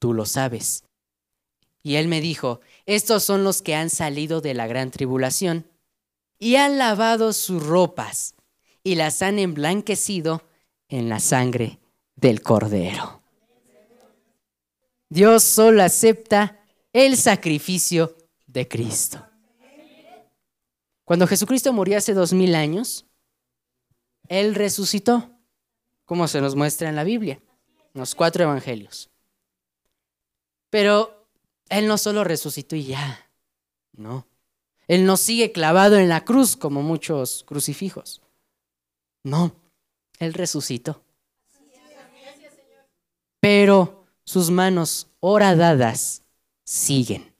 tú 0.00 0.12
lo 0.12 0.26
sabes. 0.26 0.89
Y 1.82 1.96
él 1.96 2.08
me 2.08 2.20
dijo, 2.20 2.60
estos 2.86 3.24
son 3.24 3.44
los 3.44 3.62
que 3.62 3.74
han 3.74 3.90
salido 3.90 4.40
de 4.40 4.54
la 4.54 4.66
gran 4.66 4.90
tribulación 4.90 5.66
y 6.38 6.56
han 6.56 6.78
lavado 6.78 7.32
sus 7.32 7.64
ropas 7.64 8.34
y 8.82 8.94
las 8.94 9.22
han 9.22 9.38
emblanquecido 9.38 10.42
en 10.88 11.08
la 11.08 11.20
sangre 11.20 11.78
del 12.16 12.42
cordero. 12.42 13.22
Dios 15.08 15.42
solo 15.42 15.82
acepta 15.82 16.60
el 16.92 17.16
sacrificio 17.16 18.16
de 18.46 18.68
Cristo. 18.68 19.26
Cuando 21.04 21.26
Jesucristo 21.26 21.72
murió 21.72 21.98
hace 21.98 22.14
dos 22.14 22.32
mil 22.32 22.54
años, 22.54 23.06
Él 24.28 24.54
resucitó, 24.54 25.30
como 26.04 26.28
se 26.28 26.40
nos 26.40 26.54
muestra 26.54 26.88
en 26.88 26.96
la 26.96 27.04
Biblia, 27.04 27.40
en 27.94 28.00
los 28.00 28.14
cuatro 28.14 28.44
evangelios. 28.44 29.10
Pero 30.70 31.19
Él 31.70 31.86
no 31.86 31.96
solo 31.96 32.24
resucitó 32.24 32.76
y 32.76 32.84
ya, 32.84 33.30
no. 33.92 34.26
Él 34.88 35.06
no 35.06 35.16
sigue 35.16 35.52
clavado 35.52 35.96
en 35.96 36.08
la 36.08 36.24
cruz 36.24 36.56
como 36.56 36.82
muchos 36.82 37.44
crucifijos. 37.44 38.20
No, 39.22 39.54
Él 40.18 40.34
resucitó. 40.34 41.02
Pero 43.38 44.04
sus 44.24 44.50
manos 44.50 45.06
horadadas 45.20 46.24
siguen. 46.64 47.32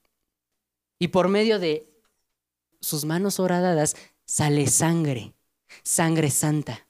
Y 1.01 1.09
por 1.09 1.29
medio 1.29 1.59
de 1.59 1.91
sus 2.81 3.05
manos 3.05 3.41
horadadas 3.41 3.97
sale 4.25 4.69
sangre, 4.69 5.35
sangre 5.83 6.31
santa. 6.31 6.87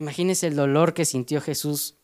Imagínese 0.00 0.48
el 0.48 0.56
dolor 0.56 0.92
que 0.92 1.04
sintió 1.04 1.40
Jesús 1.40 1.94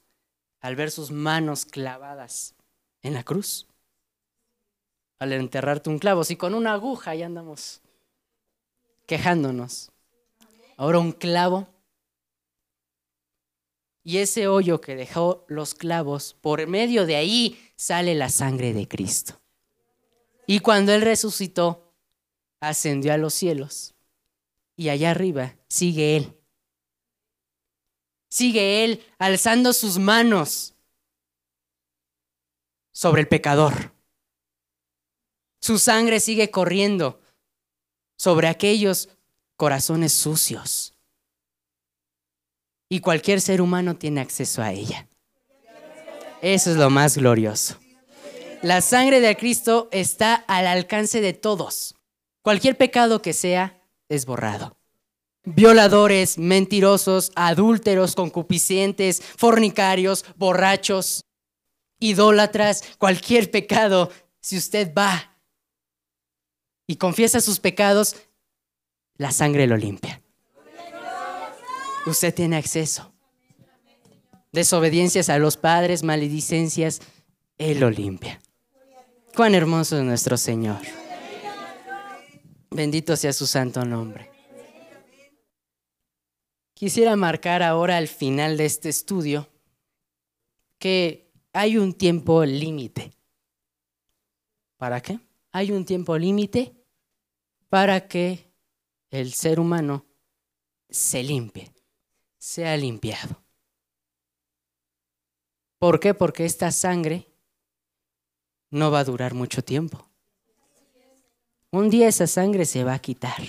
al 0.60 0.76
ver 0.76 0.92
sus 0.92 1.10
manos 1.10 1.66
clavadas 1.66 2.54
en 3.02 3.14
la 3.14 3.22
cruz. 3.22 3.66
Al 5.18 5.32
enterrarte 5.32 5.90
un 5.90 5.98
clavo, 5.98 6.24
si 6.24 6.36
con 6.36 6.54
una 6.54 6.72
aguja 6.72 7.14
ya 7.14 7.26
andamos 7.26 7.80
quejándonos. 9.06 9.92
Ahora 10.76 10.98
un 10.98 11.12
clavo. 11.12 11.68
Y 14.04 14.18
ese 14.18 14.48
hoyo 14.48 14.80
que 14.80 14.96
dejó 14.96 15.44
los 15.48 15.74
clavos, 15.74 16.34
por 16.40 16.66
medio 16.66 17.06
de 17.06 17.16
ahí 17.16 17.58
sale 17.76 18.14
la 18.14 18.30
sangre 18.30 18.72
de 18.72 18.88
Cristo. 18.88 19.40
Y 20.46 20.58
cuando 20.58 20.92
Él 20.92 21.02
resucitó, 21.02 21.94
ascendió 22.60 23.12
a 23.12 23.16
los 23.16 23.32
cielos. 23.32 23.94
Y 24.76 24.88
allá 24.88 25.12
arriba 25.12 25.56
sigue 25.68 26.16
Él. 26.16 26.36
Sigue 28.28 28.84
Él 28.84 29.04
alzando 29.18 29.72
sus 29.72 29.98
manos 29.98 30.71
sobre 32.92 33.22
el 33.22 33.28
pecador. 33.28 33.92
Su 35.60 35.78
sangre 35.78 36.20
sigue 36.20 36.50
corriendo 36.50 37.20
sobre 38.16 38.48
aquellos 38.48 39.08
corazones 39.56 40.12
sucios. 40.12 40.94
Y 42.88 43.00
cualquier 43.00 43.40
ser 43.40 43.60
humano 43.62 43.96
tiene 43.96 44.20
acceso 44.20 44.62
a 44.62 44.72
ella. 44.72 45.08
Eso 46.42 46.70
es 46.70 46.76
lo 46.76 46.90
más 46.90 47.16
glorioso. 47.16 47.78
La 48.62 48.80
sangre 48.80 49.20
de 49.20 49.36
Cristo 49.36 49.88
está 49.92 50.34
al 50.34 50.66
alcance 50.66 51.20
de 51.20 51.32
todos. 51.32 51.94
Cualquier 52.42 52.76
pecado 52.76 53.22
que 53.22 53.32
sea 53.32 53.80
es 54.08 54.26
borrado. 54.26 54.76
Violadores, 55.44 56.38
mentirosos, 56.38 57.32
adúlteros, 57.34 58.14
concupiscentes, 58.14 59.20
fornicarios, 59.20 60.24
borrachos, 60.36 61.24
idólatras, 62.02 62.82
cualquier 62.98 63.50
pecado, 63.50 64.10
si 64.40 64.58
usted 64.58 64.92
va 64.92 65.38
y 66.86 66.96
confiesa 66.96 67.40
sus 67.40 67.60
pecados, 67.60 68.16
la 69.16 69.30
sangre 69.30 69.66
lo 69.66 69.76
limpia. 69.76 70.20
Usted 72.04 72.34
tiene 72.34 72.56
acceso. 72.56 73.12
Desobediencias 74.50 75.28
a 75.28 75.38
los 75.38 75.56
padres, 75.56 76.02
maledicencias, 76.02 77.00
Él 77.56 77.80
lo 77.80 77.88
limpia. 77.88 78.40
Cuán 79.34 79.54
hermoso 79.54 79.96
es 79.96 80.04
nuestro 80.04 80.36
Señor. 80.36 80.80
Bendito 82.70 83.16
sea 83.16 83.32
su 83.32 83.46
santo 83.46 83.84
nombre. 83.84 84.30
Quisiera 86.74 87.14
marcar 87.14 87.62
ahora 87.62 87.96
al 87.96 88.08
final 88.08 88.56
de 88.56 88.66
este 88.66 88.88
estudio 88.88 89.48
que 90.78 91.21
hay 91.52 91.76
un 91.76 91.92
tiempo 91.92 92.44
límite. 92.44 93.12
¿Para 94.76 95.00
qué? 95.00 95.20
Hay 95.52 95.70
un 95.70 95.84
tiempo 95.84 96.16
límite 96.16 96.74
para 97.68 98.08
que 98.08 98.52
el 99.10 99.32
ser 99.32 99.60
humano 99.60 100.06
se 100.88 101.22
limpie, 101.22 101.72
sea 102.38 102.76
limpiado. 102.76 103.42
¿Por 105.78 106.00
qué? 106.00 106.14
Porque 106.14 106.44
esta 106.44 106.70
sangre 106.70 107.28
no 108.70 108.90
va 108.90 109.00
a 109.00 109.04
durar 109.04 109.34
mucho 109.34 109.62
tiempo. 109.62 110.08
Un 111.70 111.90
día 111.90 112.08
esa 112.08 112.26
sangre 112.26 112.64
se 112.64 112.84
va 112.84 112.94
a 112.94 112.98
quitar. 112.98 113.42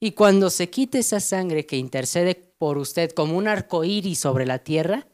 Y 0.00 0.12
cuando 0.12 0.50
se 0.50 0.70
quite 0.70 0.98
esa 0.98 1.20
sangre 1.20 1.66
que 1.66 1.76
intercede 1.76 2.34
por 2.34 2.78
usted 2.78 3.12
como 3.12 3.36
un 3.36 3.48
arco 3.48 3.84
iris 3.84 4.18
sobre 4.18 4.46
la 4.46 4.58
tierra, 4.58 5.06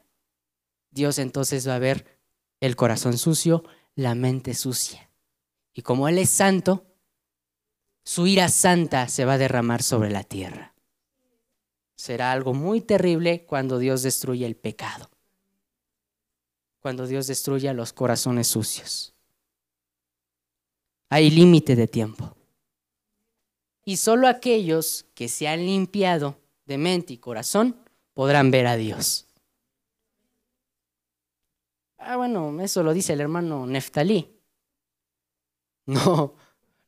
Dios 0.90 1.18
entonces 1.18 1.68
va 1.68 1.76
a 1.76 1.78
ver 1.78 2.18
el 2.60 2.76
corazón 2.76 3.16
sucio, 3.18 3.64
la 3.94 4.14
mente 4.14 4.54
sucia. 4.54 5.10
Y 5.72 5.82
como 5.82 6.08
Él 6.08 6.18
es 6.18 6.30
santo, 6.30 6.86
su 8.04 8.26
ira 8.26 8.48
santa 8.48 9.08
se 9.08 9.24
va 9.24 9.34
a 9.34 9.38
derramar 9.38 9.82
sobre 9.82 10.10
la 10.10 10.24
tierra. 10.24 10.74
Será 11.96 12.32
algo 12.32 12.54
muy 12.54 12.80
terrible 12.80 13.44
cuando 13.46 13.78
Dios 13.78 14.02
destruye 14.02 14.46
el 14.46 14.56
pecado 14.56 15.10
cuando 16.80 17.06
Dios 17.06 17.26
destruya 17.26 17.72
los 17.72 17.92
corazones 17.92 18.48
sucios. 18.48 19.12
Hay 21.08 21.30
límite 21.30 21.76
de 21.76 21.86
tiempo. 21.86 22.36
Y 23.84 23.96
solo 23.96 24.28
aquellos 24.28 25.06
que 25.14 25.28
se 25.28 25.48
han 25.48 25.64
limpiado 25.66 26.38
de 26.66 26.78
mente 26.78 27.12
y 27.14 27.18
corazón 27.18 27.76
podrán 28.14 28.50
ver 28.50 28.66
a 28.66 28.76
Dios. 28.76 29.26
Ah, 32.02 32.16
bueno, 32.16 32.58
eso 32.62 32.82
lo 32.82 32.94
dice 32.94 33.12
el 33.12 33.20
hermano 33.20 33.66
Neftalí. 33.66 34.28
No, 35.86 36.34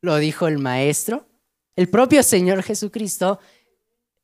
lo 0.01 0.15
dijo 0.17 0.47
el 0.47 0.59
maestro, 0.59 1.27
el 1.75 1.89
propio 1.89 2.23
Señor 2.23 2.63
Jesucristo 2.63 3.39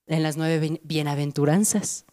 en 0.07 0.23
las 0.23 0.37
nueve 0.37 0.79
bienaventuranzas. 0.83 2.05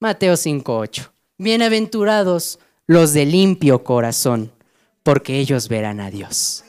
Mateo 0.00 0.32
5.8. 0.32 1.10
Bienaventurados 1.36 2.58
los 2.86 3.12
de 3.12 3.26
limpio 3.26 3.84
corazón, 3.84 4.52
porque 5.02 5.38
ellos 5.40 5.68
verán 5.68 6.00
a 6.00 6.10
Dios. 6.10 6.64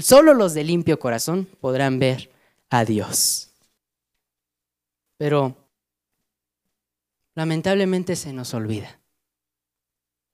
Solo 0.00 0.34
los 0.34 0.54
de 0.54 0.62
limpio 0.62 1.00
corazón 1.00 1.48
podrán 1.60 1.98
ver 1.98 2.30
a 2.68 2.84
Dios. 2.84 3.50
Pero 5.16 5.59
lamentablemente 7.34 8.16
se 8.16 8.32
nos 8.32 8.54
olvida. 8.54 9.00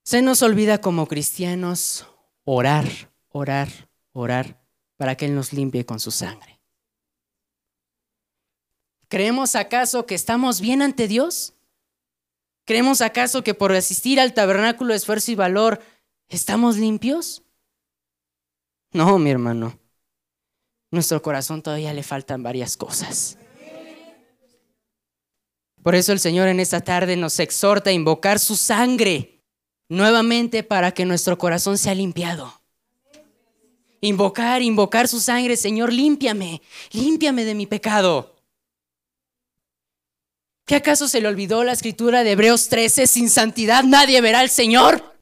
Se 0.04 0.22
nos 0.22 0.42
olvida 0.42 0.80
como 0.80 1.08
cristianos 1.08 2.06
orar, 2.44 2.86
orar, 3.28 3.68
orar 4.12 4.62
para 4.96 5.16
que 5.16 5.26
Él 5.26 5.34
nos 5.34 5.52
limpie 5.52 5.84
con 5.84 6.00
su 6.00 6.10
sangre. 6.10 6.60
¿Creemos 9.08 9.54
acaso 9.54 10.06
que 10.06 10.14
estamos 10.14 10.60
bien 10.60 10.82
ante 10.82 11.08
Dios? 11.08 11.54
¿Creemos 12.64 13.00
acaso 13.00 13.44
que 13.44 13.54
por 13.54 13.72
asistir 13.72 14.18
al 14.18 14.34
tabernáculo 14.34 14.92
de 14.92 14.96
esfuerzo 14.96 15.30
y 15.30 15.36
valor 15.36 15.80
estamos 16.28 16.76
limpios? 16.76 17.42
No, 18.92 19.18
mi 19.18 19.30
hermano. 19.30 19.78
Nuestro 20.90 21.22
corazón 21.22 21.62
todavía 21.62 21.92
le 21.92 22.02
faltan 22.02 22.42
varias 22.42 22.76
cosas. 22.76 23.38
Por 25.86 25.94
eso 25.94 26.10
el 26.10 26.18
Señor 26.18 26.48
en 26.48 26.58
esta 26.58 26.80
tarde 26.80 27.14
nos 27.14 27.38
exhorta 27.38 27.90
a 27.90 27.92
invocar 27.92 28.40
su 28.40 28.56
sangre 28.56 29.40
nuevamente 29.88 30.64
para 30.64 30.90
que 30.90 31.04
nuestro 31.04 31.38
corazón 31.38 31.78
sea 31.78 31.94
limpiado. 31.94 32.60
Invocar, 34.00 34.62
invocar 34.62 35.06
su 35.06 35.20
sangre, 35.20 35.56
Señor, 35.56 35.92
límpiame, 35.92 36.60
límpiame 36.90 37.44
de 37.44 37.54
mi 37.54 37.68
pecado. 37.68 38.34
¿Qué 40.64 40.74
acaso 40.74 41.06
se 41.06 41.20
le 41.20 41.28
olvidó 41.28 41.62
la 41.62 41.70
escritura 41.70 42.24
de 42.24 42.32
Hebreos 42.32 42.68
13? 42.68 43.06
Sin 43.06 43.30
santidad 43.30 43.84
nadie 43.84 44.20
verá 44.20 44.40
al 44.40 44.50
Señor. 44.50 45.16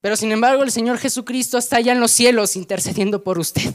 Pero 0.00 0.16
sin 0.16 0.32
embargo 0.32 0.62
el 0.62 0.72
Señor 0.72 0.96
Jesucristo 0.96 1.58
está 1.58 1.76
allá 1.76 1.92
en 1.92 2.00
los 2.00 2.12
cielos 2.12 2.56
intercediendo 2.56 3.22
por 3.22 3.38
usted. 3.38 3.74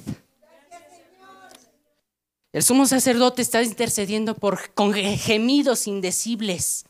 El 2.54 2.64
sumo 2.64 2.86
sacerdote 2.86 3.42
está 3.42 3.64
intercediendo 3.64 4.36
por, 4.36 4.74
con 4.74 4.94
gemidos 4.94 5.88
indecibles, 5.88 6.86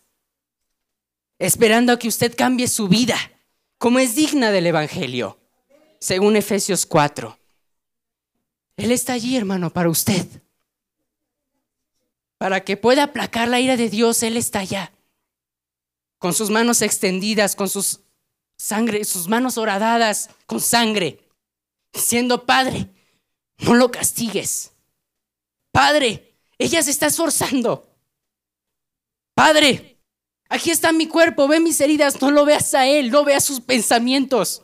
esperando 1.37 1.93
a 1.93 1.99
que 1.99 2.07
usted 2.07 2.35
cambie 2.35 2.67
su 2.67 2.87
vida, 2.87 3.17
como 3.77 3.99
es 3.99 4.15
digna 4.15 4.51
del 4.51 4.67
Evangelio, 4.67 5.39
según 5.99 6.35
Efesios 6.35 6.85
4. 6.85 7.37
Él 8.77 8.91
está 8.91 9.13
allí, 9.13 9.37
hermano, 9.37 9.71
para 9.71 9.89
usted. 9.89 10.25
Para 12.39 12.63
que 12.63 12.75
pueda 12.75 13.03
aplacar 13.03 13.47
la 13.47 13.59
ira 13.59 13.77
de 13.77 13.89
Dios, 13.89 14.23
Él 14.23 14.37
está 14.37 14.59
allá. 14.59 14.91
Con 16.17 16.33
sus 16.33 16.49
manos 16.49 16.81
extendidas, 16.81 17.55
con 17.55 17.69
sus 17.69 17.99
sangre, 18.57 19.03
sus 19.03 19.27
manos 19.27 19.57
horadadas 19.57 20.29
con 20.47 20.59
sangre, 20.59 21.19
diciendo, 21.93 22.45
Padre, 22.45 22.87
no 23.59 23.75
lo 23.75 23.91
castigues. 23.91 24.70
Padre, 25.71 26.35
ella 26.57 26.83
se 26.83 26.91
está 26.91 27.07
esforzando. 27.07 27.89
Padre, 29.33 29.97
aquí 30.49 30.69
está 30.69 30.91
mi 30.91 31.07
cuerpo, 31.07 31.47
ve 31.47 31.59
mis 31.59 31.79
heridas, 31.81 32.21
no 32.21 32.31
lo 32.31 32.45
veas 32.45 32.73
a 32.73 32.85
él, 32.85 33.09
no 33.09 33.23
veas 33.23 33.43
sus 33.43 33.61
pensamientos, 33.61 34.63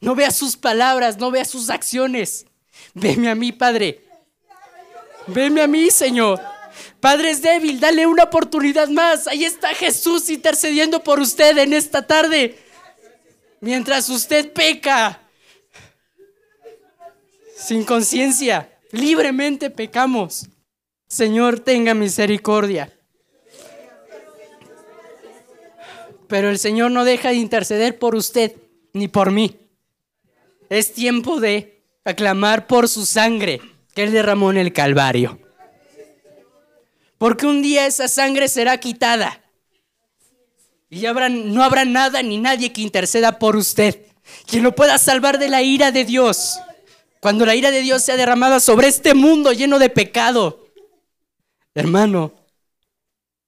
no 0.00 0.14
veas 0.14 0.34
sus 0.34 0.56
palabras, 0.56 1.18
no 1.18 1.30
veas 1.30 1.48
sus 1.48 1.70
acciones. 1.70 2.46
Veme 2.94 3.30
a 3.30 3.34
mí, 3.34 3.52
Padre. 3.52 4.04
Veme 5.26 5.62
a 5.62 5.66
mí, 5.66 5.90
Señor. 5.90 6.40
Padre 6.98 7.30
es 7.30 7.42
débil, 7.42 7.80
dale 7.80 8.06
una 8.06 8.24
oportunidad 8.24 8.88
más. 8.88 9.26
Ahí 9.26 9.44
está 9.44 9.74
Jesús 9.74 10.28
intercediendo 10.30 11.02
por 11.02 11.20
usted 11.20 11.56
en 11.58 11.72
esta 11.72 12.06
tarde. 12.06 12.58
Mientras 13.60 14.08
usted 14.08 14.52
peca 14.52 15.20
sin 17.56 17.84
conciencia, 17.84 18.70
libremente 18.92 19.70
pecamos. 19.70 20.48
Señor, 21.08 21.60
tenga 21.60 21.94
misericordia. 21.94 22.92
Pero 26.28 26.48
el 26.48 26.58
Señor 26.58 26.92
no 26.92 27.04
deja 27.04 27.30
de 27.30 27.36
interceder 27.36 27.98
por 27.98 28.14
usted 28.14 28.54
ni 28.92 29.08
por 29.08 29.32
mí. 29.32 29.56
Es 30.68 30.92
tiempo 30.92 31.40
de 31.40 31.82
aclamar 32.04 32.68
por 32.68 32.88
su 32.88 33.04
sangre 33.04 33.60
que 33.94 34.04
Él 34.04 34.12
derramó 34.12 34.50
en 34.52 34.58
el 34.58 34.72
Calvario. 34.72 35.40
Porque 37.18 37.46
un 37.46 37.60
día 37.60 37.86
esa 37.86 38.08
sangre 38.08 38.48
será 38.48 38.78
quitada. 38.78 39.42
Y 40.88 41.02
no 41.02 41.62
habrá 41.62 41.84
nada 41.84 42.22
ni 42.22 42.38
nadie 42.38 42.72
que 42.72 42.80
interceda 42.80 43.38
por 43.38 43.56
usted, 43.56 44.06
quien 44.46 44.62
lo 44.62 44.74
pueda 44.74 44.98
salvar 44.98 45.38
de 45.38 45.48
la 45.48 45.62
ira 45.62 45.92
de 45.92 46.04
Dios. 46.04 46.58
Cuando 47.20 47.44
la 47.44 47.54
ira 47.54 47.70
de 47.70 47.82
Dios 47.82 48.02
sea 48.02 48.16
derramada 48.16 48.60
sobre 48.60 48.88
este 48.88 49.14
mundo 49.14 49.52
lleno 49.52 49.78
de 49.78 49.90
pecado. 49.90 50.66
Hermano, 51.74 52.34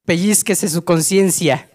pellizquese 0.05 0.68
su 0.68 0.85
conciencia. 0.85 1.70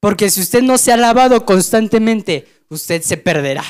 Porque 0.00 0.30
si 0.30 0.40
usted 0.40 0.62
no 0.62 0.78
se 0.78 0.92
ha 0.92 0.96
lavado 0.96 1.44
constantemente, 1.44 2.46
usted 2.68 3.02
se 3.02 3.16
perderá. 3.16 3.64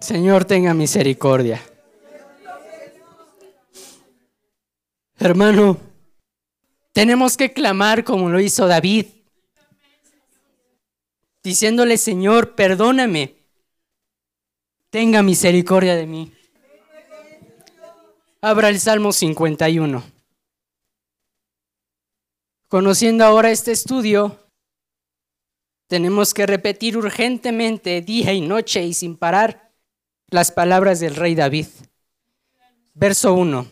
Señor, 0.00 0.46
tenga 0.46 0.72
misericordia. 0.72 1.62
Hermano, 5.18 5.76
tenemos 6.92 7.36
que 7.36 7.52
clamar 7.52 8.02
como 8.02 8.30
lo 8.30 8.40
hizo 8.40 8.66
David, 8.66 9.06
diciéndole, 11.42 11.96
Señor, 11.96 12.54
perdóname, 12.54 13.36
tenga 14.90 15.22
misericordia 15.22 15.96
de 15.96 16.06
mí. 16.06 16.32
Abra 18.42 18.68
el 18.68 18.80
Salmo 18.80 19.12
51. 19.12 20.02
Conociendo 22.68 23.24
ahora 23.24 23.50
este 23.50 23.72
estudio, 23.72 24.38
tenemos 25.88 26.32
que 26.32 26.46
repetir 26.46 26.96
urgentemente, 26.96 28.00
día 28.00 28.32
y 28.32 28.40
noche 28.40 28.84
y 28.84 28.94
sin 28.94 29.16
parar, 29.16 29.72
las 30.28 30.52
palabras 30.52 31.00
del 31.00 31.16
rey 31.16 31.34
David. 31.34 31.66
Verso 32.94 33.34
1. 33.34 33.66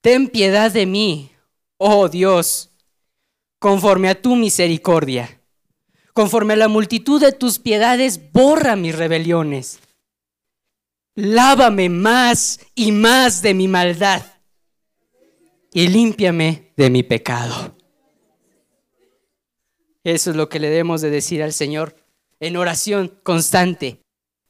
Ten 0.00 0.28
piedad 0.28 0.70
de 0.70 0.86
mí, 0.86 1.32
oh 1.76 2.08
Dios, 2.08 2.70
conforme 3.58 4.08
a 4.08 4.22
tu 4.22 4.36
misericordia. 4.36 5.40
Conforme 6.16 6.54
a 6.54 6.56
la 6.56 6.68
multitud 6.68 7.20
de 7.20 7.30
tus 7.30 7.58
piedades, 7.58 8.32
borra 8.32 8.74
mis 8.74 8.96
rebeliones. 8.96 9.80
Lávame 11.14 11.90
más 11.90 12.58
y 12.74 12.90
más 12.90 13.42
de 13.42 13.52
mi 13.52 13.68
maldad 13.68 14.22
y 15.74 15.88
límpiame 15.88 16.72
de 16.74 16.88
mi 16.88 17.02
pecado. 17.02 17.76
Eso 20.04 20.30
es 20.30 20.36
lo 20.36 20.48
que 20.48 20.58
le 20.58 20.70
debemos 20.70 21.02
de 21.02 21.10
decir 21.10 21.42
al 21.42 21.52
Señor 21.52 21.94
en 22.40 22.56
oración 22.56 23.20
constante. 23.22 24.00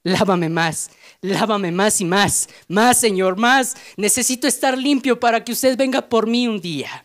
Lávame 0.05 0.49
más, 0.49 0.93
lávame 1.21 1.73
más 1.73 2.01
y 2.01 2.05
más, 2.05 2.49
más 2.69 2.97
Señor, 2.97 3.39
más. 3.39 3.75
Necesito 3.97 4.47
estar 4.47 4.79
limpio 4.79 5.19
para 5.19 5.43
que 5.43 5.51
usted 5.51 5.77
venga 5.77 6.09
por 6.09 6.29
mí 6.29 6.47
un 6.47 6.61
día. 6.61 7.05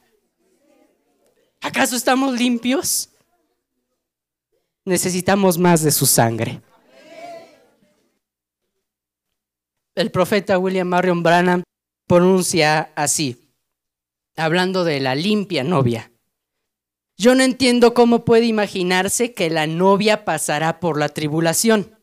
¿Acaso 1.62 1.96
estamos 1.96 2.38
limpios? 2.38 3.11
Necesitamos 4.86 5.58
más 5.58 5.84
de 5.84 5.92
su 5.92 6.06
sangre. 6.06 6.62
El 9.94 10.10
profeta 10.10 10.58
William 10.58 10.88
Marion 10.88 11.22
Branham 11.22 11.64
pronuncia 12.08 12.92
así, 12.96 13.54
hablando 14.36 14.84
de 14.84 15.00
la 15.00 15.14
limpia 15.14 15.64
novia. 15.64 16.12
Yo 17.18 17.36
no 17.36 17.44
entiendo 17.44 17.94
cómo 17.94 18.26
puede 18.26 18.46
imaginarse 18.46 19.34
que 19.34 19.52
la 19.52 19.68
novia 19.68 20.26
pasará 20.26 20.80
por 20.80 20.98
la 20.98 21.10
tribulación. 21.10 22.00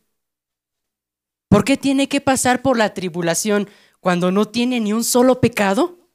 ¿Por 1.49 1.65
qué 1.65 1.75
tiene 1.75 2.07
que 2.07 2.21
pasar 2.21 2.61
por 2.61 2.77
la 2.77 2.93
tribulación 2.93 3.67
cuando 3.99 4.31
no 4.31 4.47
tiene 4.47 4.79
ni 4.79 4.93
un 4.93 5.03
solo 5.03 5.41
pecado? 5.41 6.09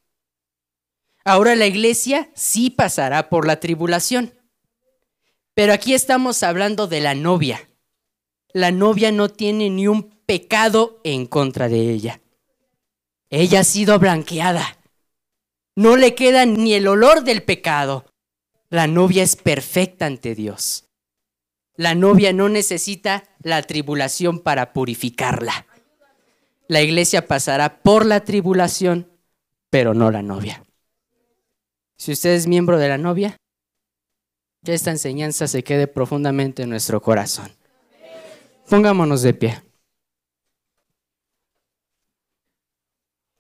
Ahora 1.25 1.55
la 1.57 1.67
iglesia 1.67 2.31
sí 2.35 2.71
pasará 2.71 3.29
por 3.29 3.47
la 3.47 3.61
tribulación. 3.61 4.33
Pero 5.55 5.73
aquí 5.73 5.95
estamos 5.95 6.43
hablando 6.43 6.87
de 6.87 7.01
la 7.01 7.15
novia. 7.15 7.69
La 8.53 8.71
novia 8.71 9.13
no 9.13 9.29
tiene 9.29 9.71
ni 9.71 9.87
un 9.87 10.11
pecado 10.27 11.01
en 11.05 11.27
contra 11.27 11.69
de 11.69 11.91
ella. 11.91 12.21
Ella 13.31 13.61
ha 13.61 13.65
sido 13.65 13.99
blanqueada. 13.99 14.79
No 15.77 15.97
le 15.97 16.15
queda 16.15 16.47
ni 16.47 16.75
el 16.75 16.87
olor 16.87 17.25
del 17.25 17.43
pecado. 17.43 18.05
La 18.69 18.87
novia 18.87 19.23
es 19.23 19.37
perfecta 19.37 20.07
ante 20.07 20.35
Dios. 20.35 20.89
La 21.77 21.95
novia 21.95 22.33
no 22.33 22.49
necesita 22.49 23.25
la 23.41 23.63
tribulación 23.63 24.39
para 24.39 24.73
purificarla. 24.73 25.67
La 26.69 26.81
iglesia 26.81 27.27
pasará 27.27 27.83
por 27.83 28.07
la 28.07 28.25
tribulación, 28.25 29.11
pero 29.71 29.95
no 29.95 30.11
la 30.11 30.23
novia. 30.23 30.65
Si 31.97 32.13
usted 32.13 32.31
es 32.31 32.47
miembro 32.47 32.79
de 32.79 32.89
la 32.89 32.99
novia, 32.99 33.37
que 34.65 34.73
esta 34.73 34.91
enseñanza 34.91 35.47
se 35.47 35.63
quede 35.63 35.87
profundamente 35.87 36.63
en 36.63 36.71
nuestro 36.71 37.01
corazón. 37.03 37.51
Pongámonos 38.69 39.21
de 39.21 39.35
pie. 39.35 39.63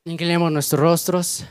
Inclinemos 0.05 0.53
nuestros 0.53 0.81
rostros. 0.81 1.45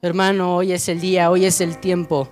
Hermano, 0.00 0.56
hoy 0.56 0.72
es 0.72 0.88
el 0.88 1.00
día, 1.00 1.30
hoy 1.30 1.44
es 1.44 1.60
el 1.60 1.78
tiempo 1.78 2.28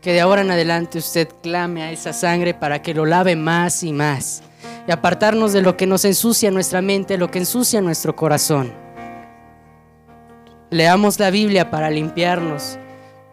que 0.00 0.12
de 0.12 0.20
ahora 0.20 0.40
en 0.40 0.50
adelante 0.50 0.98
usted 0.98 1.28
clame 1.42 1.82
a 1.82 1.92
esa 1.92 2.12
sangre 2.12 2.54
para 2.54 2.82
que 2.82 2.94
lo 2.94 3.04
lave 3.04 3.36
más 3.36 3.82
y 3.82 3.92
más 3.92 4.42
y 4.88 4.90
apartarnos 4.90 5.52
de 5.52 5.62
lo 5.62 5.76
que 5.76 5.86
nos 5.86 6.04
ensucia 6.04 6.50
nuestra 6.50 6.80
mente, 6.80 7.18
lo 7.18 7.30
que 7.30 7.38
ensucia 7.38 7.80
nuestro 7.80 8.16
corazón. 8.16 8.79
Leamos 10.72 11.18
la 11.18 11.30
Biblia 11.30 11.68
para 11.68 11.90
limpiarnos, 11.90 12.78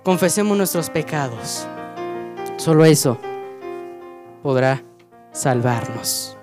confesemos 0.03 0.57
nuestros 0.57 0.89
pecados. 0.89 1.67
Solo 2.55 2.83
eso 2.83 3.19
podrá 4.41 4.83
salvarnos. 5.33 6.35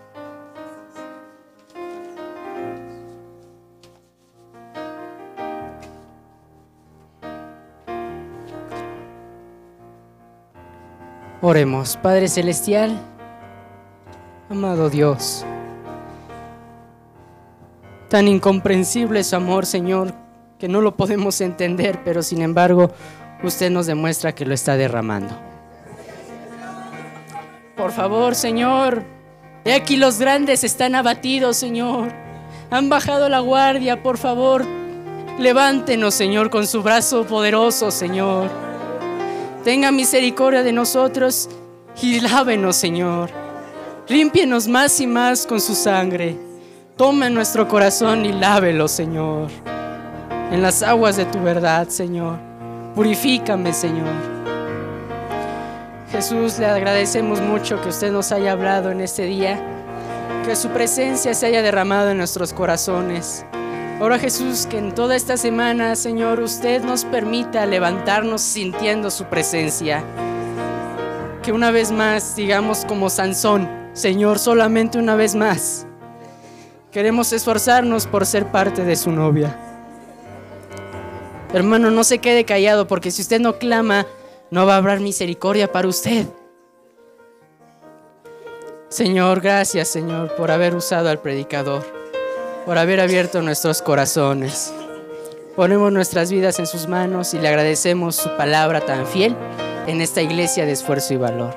Oremos, 11.40 11.96
Padre 11.96 12.28
Celestial, 12.28 12.96
amado 14.48 14.88
Dios. 14.90 15.44
Tan 18.08 18.28
incomprensible 18.28 19.18
es 19.18 19.26
su 19.26 19.36
amor, 19.36 19.66
Señor, 19.66 20.23
que 20.64 20.68
no 20.70 20.80
lo 20.80 20.96
podemos 20.96 21.42
entender, 21.42 22.00
pero 22.06 22.22
sin 22.22 22.40
embargo 22.40 22.90
usted 23.42 23.70
nos 23.70 23.84
demuestra 23.84 24.34
que 24.34 24.46
lo 24.46 24.54
está 24.54 24.78
derramando. 24.78 25.38
Por 27.76 27.92
favor, 27.92 28.34
Señor, 28.34 29.02
he 29.66 29.74
aquí 29.74 29.98
los 29.98 30.18
grandes 30.18 30.64
están 30.64 30.94
abatidos, 30.94 31.58
Señor. 31.58 32.12
Han 32.70 32.88
bajado 32.88 33.28
la 33.28 33.40
guardia, 33.40 34.02
por 34.02 34.16
favor. 34.16 34.64
Levántenos, 35.38 36.14
Señor, 36.14 36.48
con 36.48 36.66
su 36.66 36.82
brazo 36.82 37.26
poderoso, 37.26 37.90
Señor. 37.90 38.48
Tenga 39.64 39.92
misericordia 39.92 40.62
de 40.62 40.72
nosotros 40.72 41.50
y 42.00 42.20
lávenos, 42.20 42.76
Señor. 42.76 43.28
Límpienos 44.08 44.66
más 44.66 44.98
y 44.98 45.06
más 45.06 45.46
con 45.46 45.60
su 45.60 45.74
sangre. 45.74 46.38
Tome 46.96 47.28
nuestro 47.28 47.68
corazón 47.68 48.24
y 48.24 48.32
lávelo, 48.32 48.88
Señor. 48.88 49.50
En 50.50 50.62
las 50.62 50.82
aguas 50.82 51.16
de 51.16 51.24
tu 51.24 51.40
verdad, 51.42 51.88
Señor. 51.88 52.38
Purifícame, 52.94 53.72
Señor. 53.72 54.34
Jesús, 56.10 56.58
le 56.60 56.66
agradecemos 56.66 57.40
mucho 57.40 57.80
que 57.82 57.88
usted 57.88 58.12
nos 58.12 58.30
haya 58.30 58.52
hablado 58.52 58.92
en 58.92 59.00
este 59.00 59.24
día, 59.24 59.58
que 60.44 60.54
su 60.54 60.68
presencia 60.68 61.34
se 61.34 61.46
haya 61.46 61.60
derramado 61.60 62.10
en 62.10 62.18
nuestros 62.18 62.52
corazones. 62.52 63.44
Ahora 64.00 64.18
Jesús, 64.18 64.66
que 64.66 64.78
en 64.78 64.94
toda 64.94 65.16
esta 65.16 65.36
semana, 65.36 65.96
Señor, 65.96 66.40
usted 66.40 66.84
nos 66.84 67.04
permita 67.04 67.66
levantarnos 67.66 68.42
sintiendo 68.42 69.10
su 69.10 69.24
presencia. 69.24 70.04
Que 71.42 71.52
una 71.52 71.70
vez 71.70 71.90
más 71.90 72.36
digamos 72.36 72.84
como 72.84 73.10
Sansón, 73.10 73.68
Señor, 73.92 74.38
solamente 74.38 74.98
una 74.98 75.16
vez 75.16 75.34
más. 75.34 75.86
Queremos 76.92 77.32
esforzarnos 77.32 78.06
por 78.06 78.24
ser 78.24 78.46
parte 78.52 78.84
de 78.84 78.94
su 78.94 79.10
novia. 79.10 79.73
Hermano, 81.54 81.92
no 81.92 82.02
se 82.02 82.18
quede 82.18 82.44
callado 82.44 82.88
porque 82.88 83.12
si 83.12 83.22
usted 83.22 83.38
no 83.38 83.58
clama, 83.60 84.08
no 84.50 84.66
va 84.66 84.74
a 84.74 84.78
haber 84.78 84.98
misericordia 84.98 85.70
para 85.70 85.86
usted. 85.86 86.26
Señor, 88.88 89.40
gracias 89.40 89.86
Señor 89.86 90.34
por 90.34 90.50
haber 90.50 90.74
usado 90.74 91.08
al 91.08 91.20
predicador, 91.20 91.86
por 92.66 92.76
haber 92.76 92.98
abierto 92.98 93.40
nuestros 93.40 93.82
corazones. 93.82 94.74
Ponemos 95.54 95.92
nuestras 95.92 96.32
vidas 96.32 96.58
en 96.58 96.66
sus 96.66 96.88
manos 96.88 97.34
y 97.34 97.38
le 97.38 97.46
agradecemos 97.46 98.16
su 98.16 98.36
palabra 98.36 98.80
tan 98.80 99.06
fiel 99.06 99.36
en 99.86 100.00
esta 100.00 100.22
iglesia 100.22 100.66
de 100.66 100.72
esfuerzo 100.72 101.14
y 101.14 101.18
valor. 101.18 101.56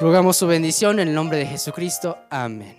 Rogamos 0.00 0.38
su 0.38 0.46
bendición 0.46 1.00
en 1.00 1.08
el 1.08 1.14
nombre 1.14 1.36
de 1.36 1.44
Jesucristo. 1.44 2.16
Amén. 2.30 2.78